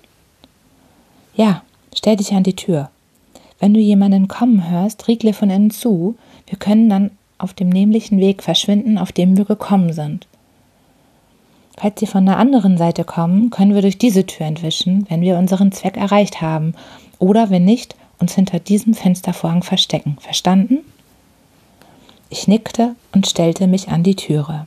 Ja, 1.34 1.62
stell 1.96 2.16
dich 2.16 2.34
an 2.34 2.42
die 2.42 2.54
Tür. 2.54 2.90
Wenn 3.58 3.72
du 3.72 3.80
jemanden 3.80 4.28
kommen 4.28 4.68
hörst, 4.68 5.08
riegle 5.08 5.32
von 5.32 5.48
innen 5.48 5.70
zu. 5.70 6.16
Wir 6.46 6.58
können 6.58 6.90
dann 6.90 7.12
auf 7.38 7.54
dem 7.54 7.70
nämlichen 7.70 8.18
Weg 8.18 8.42
verschwinden, 8.42 8.98
auf 8.98 9.10
dem 9.10 9.38
wir 9.38 9.46
gekommen 9.46 9.94
sind. 9.94 10.26
Falls 11.78 11.98
sie 11.98 12.06
von 12.06 12.26
der 12.26 12.36
anderen 12.36 12.76
Seite 12.76 13.04
kommen, 13.04 13.48
können 13.48 13.74
wir 13.74 13.80
durch 13.80 13.96
diese 13.96 14.26
Tür 14.26 14.44
entwischen, 14.44 15.06
wenn 15.08 15.22
wir 15.22 15.38
unseren 15.38 15.72
Zweck 15.72 15.96
erreicht 15.96 16.42
haben. 16.42 16.74
Oder 17.18 17.48
wenn 17.48 17.64
nicht, 17.64 17.96
uns 18.18 18.34
hinter 18.34 18.58
diesem 18.58 18.92
Fenstervorhang 18.92 19.62
verstecken. 19.62 20.18
Verstanden? 20.20 20.80
Ich 22.28 22.48
nickte 22.48 22.96
und 23.14 23.26
stellte 23.26 23.66
mich 23.66 23.88
an 23.88 24.02
die 24.02 24.16
Türe. 24.16 24.66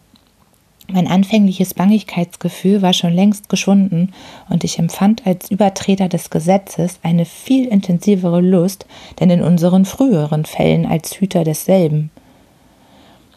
Mein 0.90 1.08
anfängliches 1.08 1.74
Bangigkeitsgefühl 1.74 2.82
war 2.82 2.94
schon 2.94 3.14
längst 3.14 3.50
geschwunden 3.50 4.14
und 4.50 4.64
ich 4.64 4.80
empfand 4.80 5.28
als 5.28 5.52
Übertreter 5.52 6.08
des 6.08 6.30
Gesetzes 6.30 7.00
eine 7.04 7.26
viel 7.26 7.68
intensivere 7.68 8.40
Lust, 8.40 8.86
denn 9.20 9.30
in 9.30 9.42
unseren 9.42 9.84
früheren 9.84 10.46
Fällen 10.46 10.86
als 10.86 11.20
Hüter 11.20 11.44
desselben. 11.44 12.10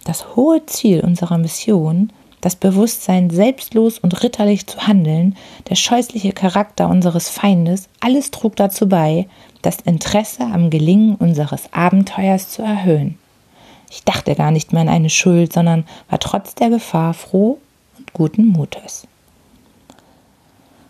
Das 0.05 0.37
hohe 0.37 0.65
Ziel 0.67 1.01
unserer 1.01 1.39
Mission, 1.39 2.13
das 2.41 2.57
Bewusstsein, 2.57 3.31
selbstlos 3.31 3.99
und 3.99 4.23
ritterlich 4.23 4.67
zu 4.67 4.87
handeln, 4.87 5.37
der 5.69 5.75
scheußliche 5.75 6.33
Charakter 6.33 6.89
unseres 6.89 7.29
Feindes, 7.29 7.89
alles 7.99 8.31
trug 8.31 8.57
dazu 8.57 8.89
bei, 8.89 9.27
das 9.61 9.79
Interesse 9.81 10.45
am 10.45 10.71
Gelingen 10.71 11.17
unseres 11.17 11.73
Abenteuers 11.73 12.49
zu 12.49 12.63
erhöhen. 12.63 13.20
Ich 13.91 14.05
dachte 14.05 14.35
gar 14.37 14.53
nicht 14.53 14.73
mehr 14.73 14.83
an 14.83 14.89
eine 14.89 15.11
Schuld, 15.11 15.53
sondern 15.53 15.85
war 16.09 16.21
trotz 16.21 16.55
der 16.55 16.71
Gefahr 16.71 17.13
froh 17.13 17.59
und 17.99 18.13
guten 18.13 18.47
Mutes. 18.47 19.07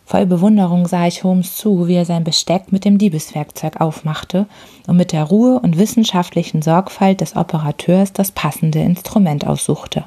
Voll 0.05 0.27
Bewunderung 0.27 0.87
sah 0.87 1.07
ich 1.07 1.23
Holmes 1.23 1.57
zu, 1.57 1.87
wie 1.87 1.95
er 1.95 2.05
sein 2.05 2.25
Besteck 2.25 2.73
mit 2.73 2.85
dem 2.85 2.99
Diebeswerkzeug 2.99 3.81
aufmachte 3.81 4.47
und 4.89 4.97
mit 4.97 5.13
der 5.13 5.23
Ruhe 5.23 5.61
und 5.61 5.79
wissenschaftlichen 5.79 6.63
Sorgfalt 6.63 7.21
des 7.21 7.37
Operateurs 7.37 8.13
das 8.13 8.33
passende 8.33 8.81
Instrument 8.81 9.47
aussuchte. 9.47 10.05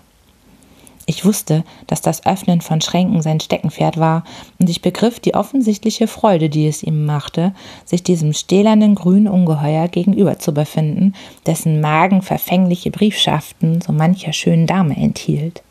Ich 1.15 1.25
wusste, 1.25 1.63
dass 1.85 2.01
das 2.01 2.25
Öffnen 2.25 2.59
von 2.59 2.81
Schränken 2.81 3.21
sein 3.21 3.39
Steckenpferd 3.39 3.99
war, 3.99 4.23
und 4.57 4.67
ich 4.67 4.81
begriff 4.81 5.19
die 5.19 5.35
offensichtliche 5.35 6.07
Freude, 6.07 6.49
die 6.49 6.67
es 6.67 6.81
ihm 6.81 7.05
machte, 7.05 7.53
sich 7.85 8.01
diesem 8.01 8.33
stählernen 8.33 8.95
grünen 8.95 9.27
Ungeheuer 9.27 9.87
gegenüber 9.89 10.39
zu 10.39 10.55
befinden, 10.55 11.13
dessen 11.45 11.81
Magen 11.81 12.23
verfängliche 12.23 12.89
Briefschaften 12.89 13.79
so 13.79 13.93
mancher 13.93 14.33
schönen 14.33 14.65
Dame 14.65 14.97
enthielt. 14.97 15.61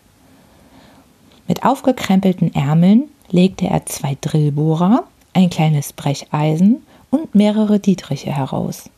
Mit 1.49 1.65
aufgekrempelten 1.65 2.55
Ärmeln 2.55 3.09
legte 3.33 3.67
er 3.67 3.85
zwei 3.87 4.17
Drillbohrer, 4.21 5.03
ein 5.35 5.51
kleines 5.51 5.93
Brecheisen 5.93 6.87
und 7.11 7.35
mehrere 7.35 7.81
Dietriche 7.81 8.31
heraus. 8.31 8.91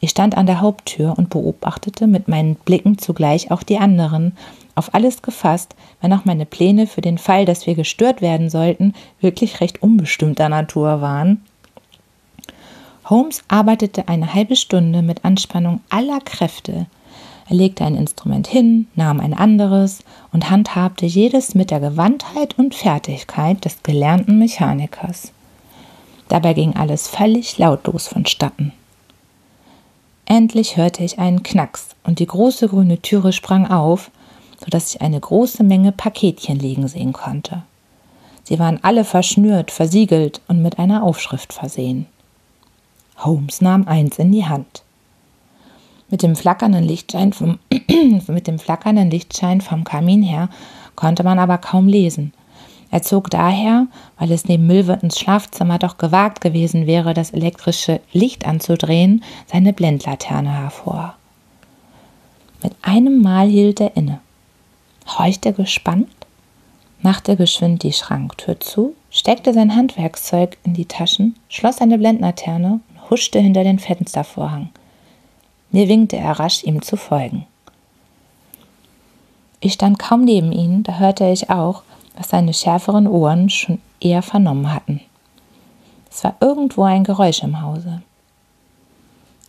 Ich 0.00 0.10
stand 0.10 0.36
an 0.36 0.46
der 0.46 0.60
Haupttür 0.60 1.16
und 1.16 1.30
beobachtete 1.30 2.08
mit 2.08 2.26
meinen 2.26 2.56
Blicken 2.56 2.98
zugleich 2.98 3.52
auch 3.52 3.62
die 3.62 3.78
anderen, 3.78 4.32
auf 4.78 4.94
alles 4.94 5.22
gefasst, 5.22 5.74
wenn 6.00 6.12
auch 6.12 6.24
meine 6.24 6.46
Pläne 6.46 6.86
für 6.86 7.00
den 7.00 7.18
Fall, 7.18 7.44
dass 7.44 7.66
wir 7.66 7.74
gestört 7.74 8.22
werden 8.22 8.48
sollten, 8.48 8.94
wirklich 9.20 9.60
recht 9.60 9.82
unbestimmter 9.82 10.48
Natur 10.48 11.00
waren. 11.00 11.42
Holmes 13.10 13.42
arbeitete 13.48 14.08
eine 14.08 14.34
halbe 14.34 14.56
Stunde 14.56 15.02
mit 15.02 15.24
Anspannung 15.24 15.80
aller 15.88 16.20
Kräfte. 16.20 16.86
Er 17.48 17.56
legte 17.56 17.84
ein 17.84 17.96
Instrument 17.96 18.46
hin, 18.46 18.86
nahm 18.94 19.20
ein 19.20 19.32
anderes 19.32 20.00
und 20.32 20.50
handhabte 20.50 21.06
jedes 21.06 21.54
mit 21.54 21.70
der 21.70 21.80
Gewandtheit 21.80 22.58
und 22.58 22.74
Fertigkeit 22.74 23.64
des 23.64 23.82
gelernten 23.82 24.38
Mechanikers. 24.38 25.32
Dabei 26.28 26.52
ging 26.52 26.76
alles 26.76 27.08
völlig 27.08 27.56
lautlos 27.56 28.06
vonstatten. 28.06 28.72
Endlich 30.26 30.76
hörte 30.76 31.02
ich 31.02 31.18
einen 31.18 31.42
Knacks 31.42 31.96
und 32.04 32.18
die 32.18 32.26
große 32.26 32.68
grüne 32.68 33.00
Türe 33.00 33.32
sprang 33.32 33.66
auf, 33.66 34.10
sodass 34.62 34.94
ich 34.94 35.00
eine 35.00 35.20
große 35.20 35.62
Menge 35.62 35.92
Paketchen 35.92 36.58
liegen 36.58 36.88
sehen 36.88 37.12
konnte. 37.12 37.62
Sie 38.44 38.58
waren 38.58 38.78
alle 38.82 39.04
verschnürt, 39.04 39.70
versiegelt 39.70 40.40
und 40.48 40.62
mit 40.62 40.78
einer 40.78 41.02
Aufschrift 41.02 41.52
versehen. 41.52 42.06
Holmes 43.18 43.60
nahm 43.60 43.86
eins 43.86 44.18
in 44.18 44.32
die 44.32 44.46
Hand. 44.46 44.82
Mit 46.10 46.22
dem 46.22 46.34
flackernden 46.34 46.84
Lichtschein 46.84 47.32
vom, 47.32 47.58
mit 48.28 48.46
dem 48.46 48.58
flackernden 48.58 49.10
Lichtschein 49.10 49.60
vom 49.60 49.84
Kamin 49.84 50.22
her 50.22 50.48
konnte 50.96 51.24
man 51.24 51.38
aber 51.38 51.58
kaum 51.58 51.86
lesen. 51.86 52.32
Er 52.90 53.02
zog 53.02 53.28
daher, 53.28 53.86
weil 54.18 54.32
es 54.32 54.46
neben 54.46 54.66
Müllwirtens 54.66 55.18
Schlafzimmer 55.18 55.78
doch 55.78 55.98
gewagt 55.98 56.40
gewesen 56.40 56.86
wäre, 56.86 57.12
das 57.12 57.32
elektrische 57.32 58.00
Licht 58.12 58.46
anzudrehen, 58.46 59.22
seine 59.46 59.74
Blendlaterne 59.74 60.50
hervor. 60.50 61.14
Mit 62.62 62.72
einem 62.80 63.20
Mal 63.20 63.48
hielt 63.48 63.80
er 63.80 63.94
inne, 63.96 64.20
horchte 65.16 65.52
gespannt, 65.52 66.08
machte 67.00 67.36
geschwind 67.36 67.82
die 67.82 67.92
Schranktür 67.92 68.60
zu, 68.60 68.94
steckte 69.10 69.54
sein 69.54 69.74
Handwerkszeug 69.74 70.58
in 70.64 70.74
die 70.74 70.86
Taschen, 70.86 71.36
schloss 71.48 71.76
seine 71.76 71.98
Blendlaterne 71.98 72.80
und 72.90 73.10
huschte 73.10 73.38
hinter 73.38 73.64
den 73.64 73.78
Fenstervorhang. 73.78 74.70
Mir 75.70 75.88
winkte 75.88 76.16
er 76.16 76.38
rasch, 76.38 76.64
ihm 76.64 76.82
zu 76.82 76.96
folgen. 76.96 77.46
Ich 79.60 79.74
stand 79.74 79.98
kaum 79.98 80.24
neben 80.24 80.52
ihm, 80.52 80.82
da 80.82 80.98
hörte 80.98 81.28
ich 81.30 81.50
auch, 81.50 81.82
was 82.16 82.30
seine 82.30 82.54
schärferen 82.54 83.06
Ohren 83.06 83.50
schon 83.50 83.80
eher 84.00 84.22
vernommen 84.22 84.72
hatten. 84.72 85.00
Es 86.10 86.24
war 86.24 86.34
irgendwo 86.40 86.82
ein 86.84 87.04
Geräusch 87.04 87.42
im 87.42 87.60
Hause. 87.60 88.02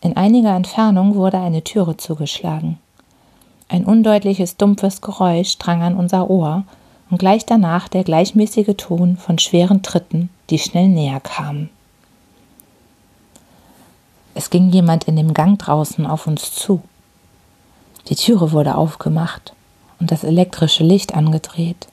In 0.02 0.16
einiger 0.16 0.56
Entfernung 0.56 1.16
wurde 1.16 1.40
eine 1.40 1.64
Türe 1.64 1.98
zugeschlagen. 1.98 2.80
Ein 3.70 3.86
undeutliches, 3.86 4.58
dumpfes 4.58 5.00
Geräusch 5.00 5.60
drang 5.60 5.84
an 5.84 5.96
unser 5.96 6.28
Ohr 6.28 6.64
und 7.12 7.20
gleich 7.20 7.46
danach 7.46 7.88
der 7.88 8.04
gleichmäßige 8.04 8.76
Ton 8.76 9.16
von 9.16 9.38
schweren 9.38 9.84
Tritten, 9.84 10.30
die 10.50 10.58
schnell 10.58 10.88
näher 10.88 11.20
kamen. 11.20 11.70
Es 14.34 14.50
ging 14.50 14.72
jemand 14.72 15.04
in 15.04 15.16
dem 15.16 15.36
Gang 15.36 15.60
draußen 15.60 16.08
auf 16.08 16.26
uns 16.26 16.56
zu. 16.56 16.82
Die 18.08 18.16
Türe 18.16 18.52
wurde 18.52 18.76
aufgemacht 18.76 19.54
und 20.00 20.12
das 20.12 20.24
elektrische 20.24 20.84
Licht 20.84 21.14
angedreht. 21.14 21.88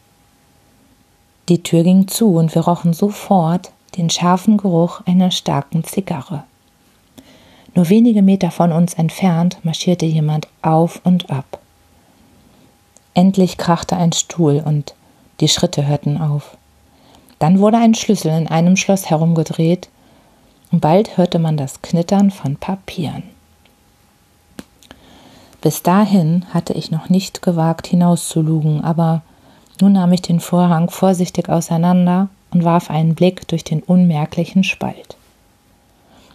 Die 1.51 1.63
Tür 1.63 1.83
ging 1.83 2.09
zu 2.09 2.37
und 2.37 2.55
wir 2.55 2.63
rochen 2.63 2.95
sofort 2.95 3.71
den 3.99 4.09
scharfen 4.09 4.57
Geruch 4.57 5.03
einer 5.05 5.31
starken 5.31 5.85
Zigarre. 5.85 6.45
Nur 7.75 7.91
wenige 7.91 8.23
Meter 8.23 8.51
von 8.51 8.73
uns 8.73 8.95
entfernt 8.95 9.59
marschierte 9.63 10.07
jemand 10.07 10.49
auf 10.63 11.01
und 11.05 11.29
ab. 11.29 11.61
Endlich 13.17 13.57
krachte 13.57 13.97
ein 13.97 14.13
Stuhl 14.13 14.63
und 14.63 14.95
die 15.41 15.49
Schritte 15.49 15.87
hörten 15.87 16.21
auf. 16.21 16.59
Dann 17.39 17.61
wurde 17.61 17.79
ein 17.79 17.95
Schlüssel 17.95 18.31
in 18.31 18.47
einem 18.47 18.77
Schloss 18.77 19.09
herumgedreht 19.09 19.89
und 20.71 20.81
bald 20.83 21.17
hörte 21.17 21.39
man 21.39 21.57
das 21.57 21.81
Knittern 21.81 22.31
von 22.31 22.57
Papieren. 22.57 23.23
Bis 25.63 25.83
dahin 25.83 26.45
hatte 26.53 26.75
ich 26.75 26.91
noch 26.91 27.09
nicht 27.09 27.41
gewagt 27.41 27.87
hinauszulugen, 27.87 28.85
aber 28.85 29.23
nun 29.81 29.95
nahm 29.95 30.13
ich 30.13 30.21
den 30.21 30.39
Vorhang 30.39 30.91
vorsichtig 30.91 31.49
auseinander 31.49 32.29
und 32.51 32.65
warf 32.65 32.91
einen 32.91 33.15
Blick 33.15 33.49
durch 33.49 33.65
den 33.65 33.83
unmerklichen 33.83 34.63
Spalt. 34.63 35.17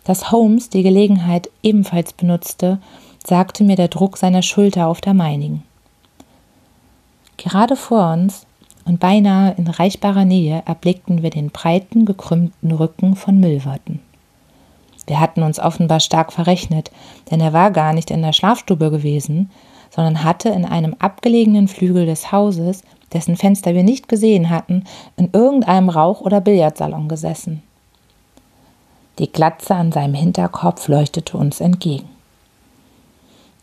Dass 0.03 0.31
Holmes 0.31 0.71
die 0.71 0.81
Gelegenheit 0.81 1.47
ebenfalls 1.61 2.13
benutzte, 2.13 2.79
sagte 3.23 3.63
mir 3.63 3.75
der 3.75 3.87
Druck 3.87 4.17
seiner 4.17 4.41
Schulter 4.41 4.87
auf 4.87 4.99
der 4.99 5.13
meinigen. 5.13 5.61
Gerade 7.41 7.75
vor 7.75 8.13
uns 8.13 8.45
und 8.85 8.99
beinahe 8.99 9.55
in 9.57 9.65
reichbarer 9.65 10.25
Nähe 10.25 10.61
erblickten 10.67 11.23
wir 11.23 11.31
den 11.31 11.49
breiten, 11.49 12.05
gekrümmten 12.05 12.71
Rücken 12.71 13.15
von 13.15 13.39
Müllwatten. 13.39 13.99
Wir 15.07 15.19
hatten 15.19 15.41
uns 15.41 15.59
offenbar 15.59 16.01
stark 16.01 16.31
verrechnet, 16.31 16.91
denn 17.31 17.41
er 17.41 17.51
war 17.51 17.71
gar 17.71 17.93
nicht 17.93 18.11
in 18.11 18.21
der 18.21 18.33
Schlafstube 18.33 18.91
gewesen, 18.91 19.49
sondern 19.89 20.23
hatte 20.23 20.49
in 20.49 20.65
einem 20.65 20.95
abgelegenen 20.99 21.67
Flügel 21.67 22.05
des 22.05 22.31
Hauses 22.31 22.83
dessen 23.11 23.35
Fenster 23.35 23.73
wir 23.73 23.83
nicht 23.83 24.07
gesehen 24.07 24.51
hatten, 24.51 24.83
in 25.17 25.31
irgendeinem 25.33 25.89
Rauch- 25.89 26.21
oder 26.21 26.41
Billardsalon 26.41 27.09
gesessen. 27.09 27.63
Die 29.17 29.31
Glatze 29.31 29.73
an 29.73 29.91
seinem 29.91 30.13
Hinterkopf 30.13 30.87
leuchtete 30.87 31.37
uns 31.37 31.59
entgegen. 31.59 32.07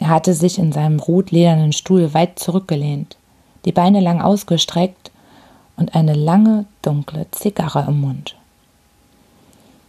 Er 0.01 0.09
hatte 0.09 0.35
sich 0.35 0.59
in 0.59 0.73
seinem 0.73 0.99
rotledernen 0.99 1.73
Stuhl 1.73 2.13
weit 2.13 2.41
zurückgelehnt, 2.41 3.18
die 3.69 3.73
Beine 3.73 4.01
lang 4.01 4.23
ausgestreckt 4.23 5.11
und 5.77 5.95
eine 5.95 6.15
lange, 6.15 6.65
dunkle 6.81 7.27
Zigarre 7.33 7.85
im 7.87 8.01
Mund. 8.01 8.35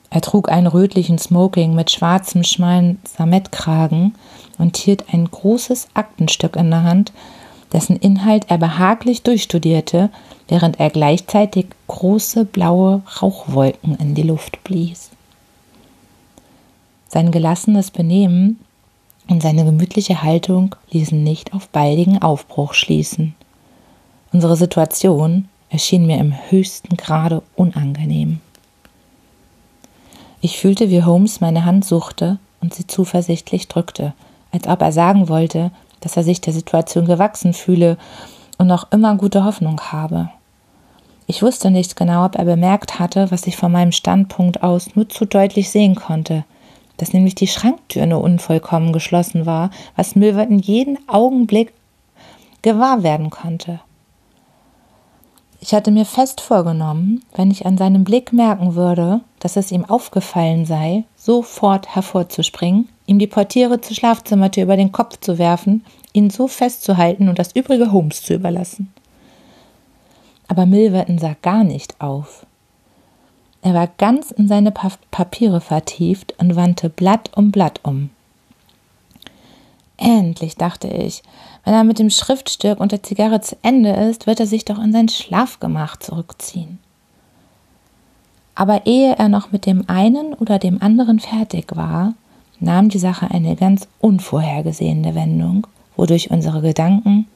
Er 0.09 0.19
trug 0.19 0.49
einen 0.49 0.67
rötlichen 0.67 1.17
Smoking 1.17 1.75
mit 1.75 1.89
schwarzem, 1.89 2.43
schmalen 2.43 2.99
Samettkragen 3.05 4.15
und 4.57 4.75
hielt 4.75 5.13
ein 5.13 5.31
großes 5.31 5.87
Aktenstück 5.93 6.57
in 6.57 6.69
der 6.69 6.83
Hand, 6.83 7.13
dessen 7.71 7.95
Inhalt 7.95 8.47
er 8.49 8.57
behaglich 8.57 9.23
durchstudierte, 9.23 10.09
während 10.49 10.77
er 10.77 10.89
gleichzeitig 10.89 11.67
große 11.87 12.43
blaue 12.43 13.01
Rauchwolken 13.21 13.95
in 13.95 14.13
die 14.13 14.23
Luft 14.23 14.61
blies. 14.65 15.09
Sein 17.07 17.31
gelassenes 17.31 17.91
Benehmen 17.91 18.59
und 19.29 19.41
seine 19.41 19.63
gemütliche 19.63 20.21
Haltung 20.21 20.75
ließen 20.91 21.23
nicht 21.23 21.53
auf 21.53 21.69
baldigen 21.69 22.21
Aufbruch 22.21 22.73
schließen. 22.73 23.35
Unsere 24.31 24.55
Situation 24.55 25.47
erschien 25.69 26.05
mir 26.05 26.19
im 26.19 26.33
höchsten 26.49 26.97
Grade 26.97 27.41
unangenehm. 27.55 28.39
Ich 30.41 30.59
fühlte, 30.59 30.89
wie 30.89 31.03
Holmes 31.03 31.41
meine 31.41 31.65
Hand 31.65 31.83
suchte 31.83 32.37
und 32.61 32.73
sie 32.73 32.87
zuversichtlich 32.87 33.67
drückte, 33.67 34.13
als 34.51 34.67
ob 34.67 34.81
er 34.81 34.91
sagen 34.91 35.29
wollte, 35.29 35.71
dass 35.99 36.15
er 36.15 36.23
sich 36.23 36.41
der 36.41 36.53
Situation 36.53 37.05
gewachsen 37.05 37.53
fühle 37.53 37.97
und 38.57 38.67
noch 38.67 38.91
immer 38.91 39.15
gute 39.15 39.43
Hoffnung 39.43 39.81
habe. 39.81 40.29
Ich 41.27 41.41
wusste 41.41 41.71
nicht 41.71 41.95
genau, 41.95 42.25
ob 42.25 42.35
er 42.35 42.45
bemerkt 42.45 42.99
hatte, 42.99 43.31
was 43.31 43.47
ich 43.47 43.57
von 43.57 43.71
meinem 43.71 43.91
Standpunkt 43.91 44.63
aus 44.63 44.95
nur 44.95 45.09
zu 45.09 45.25
deutlich 45.25 45.69
sehen 45.69 45.95
konnte, 45.95 46.45
dass 46.97 47.13
nämlich 47.13 47.35
die 47.35 47.47
Schranktür 47.47 48.05
nur 48.05 48.21
unvollkommen 48.21 48.93
geschlossen 48.93 49.45
war, 49.45 49.71
was 49.95 50.15
Milverton 50.15 50.59
jeden 50.59 50.97
Augenblick 51.07 51.73
gewahr 52.61 53.03
werden 53.03 53.29
konnte. 53.29 53.79
Ich 55.61 55.73
hatte 55.73 55.91
mir 55.91 56.05
fest 56.05 56.39
vorgenommen, 56.39 57.23
wenn 57.35 57.51
ich 57.51 57.65
an 57.65 57.77
seinem 57.77 58.05
Blick 58.05 58.31
merken 58.31 58.75
würde, 58.75 59.21
dass 59.39 59.57
es 59.57 59.71
ihm 59.71 59.83
aufgefallen 59.83 60.65
sei, 60.65 61.03
sofort 61.17 61.93
hervorzuspringen, 61.95 62.87
ihm 63.07 63.19
die 63.19 63.27
Portiere 63.27 63.81
zur 63.81 63.95
Schlafzimmertür 63.95 64.63
über 64.63 64.77
den 64.77 64.93
Kopf 64.93 65.19
zu 65.19 65.37
werfen, 65.37 65.83
ihn 66.13 66.29
so 66.29 66.47
festzuhalten 66.47 67.27
und 67.27 67.39
das 67.39 67.55
übrige 67.55 67.91
Holmes 67.91 68.23
zu 68.23 68.33
überlassen. 68.33 68.93
Aber 70.47 70.65
Milverton 70.65 71.19
sah 71.19 71.35
gar 71.41 71.63
nicht 71.63 71.99
auf. 71.99 72.45
Er 73.61 73.73
war 73.73 73.87
ganz 73.97 74.31
in 74.31 74.47
seine 74.47 74.71
pa 74.71 74.91
Papiere 75.11 75.59
vertieft 75.59 76.33
und 76.37 76.55
wandte 76.55 76.89
Blatt 76.89 77.31
um 77.35 77.51
Blatt 77.51 77.81
um. 77.83 78.09
Endlich, 79.99 80.55
dachte 80.55 80.87
ich, 80.87 81.23
wenn 81.65 81.73
er 81.73 81.83
mit 81.83 81.99
dem 81.99 82.09
Schriftstück 82.09 82.79
und 82.79 82.93
der 82.93 83.03
Zigarre 83.03 83.41
zu 83.41 83.57
Ende 83.61 83.91
ist, 83.91 84.27
wird 84.27 84.39
er 84.39 84.47
sich 84.47 84.63
doch 84.63 84.79
in 84.79 84.93
sein 84.93 85.09
Schlafgemach 85.09 85.97
zurückziehen. 85.97 86.79
Aber 88.55 88.85
ehe 88.85 89.15
er 89.17 89.27
noch 89.27 89.51
mit 89.51 89.65
dem 89.65 89.89
einen 89.89 90.33
oder 90.33 90.57
dem 90.57 90.81
anderen 90.81 91.19
fertig 91.19 91.75
war, 91.75 92.13
nahm 92.61 92.87
die 92.89 92.99
Sache 92.99 93.29
eine 93.29 93.55
ganz 93.57 93.87
unvorhergesehene 93.99 95.15
Wendung, 95.15 95.67
wodurch 95.97 96.31
unsere 96.31 96.61
Gedanken 96.61 97.27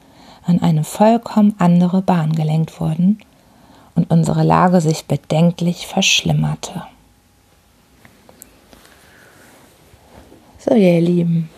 an 0.45 0.61
eine 0.61 0.85
vollkommen 0.85 1.55
andere 1.59 2.01
Bahn 2.01 2.33
gelenkt 2.33 2.79
wurden 2.79 3.19
und 3.95 4.09
unsere 4.09 4.43
Lage 4.43 4.79
sich 4.79 5.05
bedenklich 5.05 5.87
verschlimmerte. 5.87 6.83
So, 10.59 10.75
ihr 10.75 11.01
Lieben, 11.01 11.49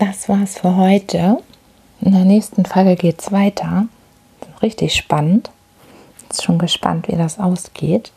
das 0.00 0.28
war's 0.28 0.58
für 0.58 0.76
heute. 0.76 1.38
In 2.00 2.12
der 2.12 2.24
nächsten 2.24 2.64
Folge 2.64 2.96
geht's 2.96 3.30
weiter. 3.30 3.86
Richtig 4.62 4.94
spannend. 4.94 5.50
Ist 6.30 6.42
schon 6.42 6.58
gespannt, 6.58 7.08
wie 7.08 7.16
das 7.16 7.38
ausgeht. 7.38 8.10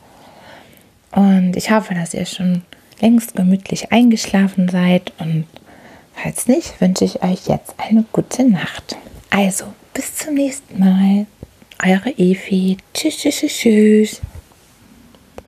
Und 1.12 1.56
ich 1.56 1.70
hoffe, 1.70 1.94
dass 1.94 2.14
ihr 2.14 2.26
schon 2.26 2.62
längst 3.00 3.36
gemütlich 3.36 3.92
eingeschlafen 3.92 4.68
seid. 4.68 5.12
Und 5.18 5.46
falls 6.14 6.48
nicht, 6.48 6.80
wünsche 6.80 7.04
ich 7.04 7.22
euch 7.22 7.46
jetzt 7.46 7.74
eine 7.78 8.04
gute 8.12 8.44
Nacht. 8.44 8.96
Also, 9.30 9.66
bis 9.92 10.16
zum 10.16 10.34
nächsten 10.34 10.78
Mal. 10.78 11.26
Eure 11.84 12.10
Evi. 12.16 12.78
Tschüss, 12.94 13.18
tschüss, 13.18 13.36
tschüss. 13.36 14.20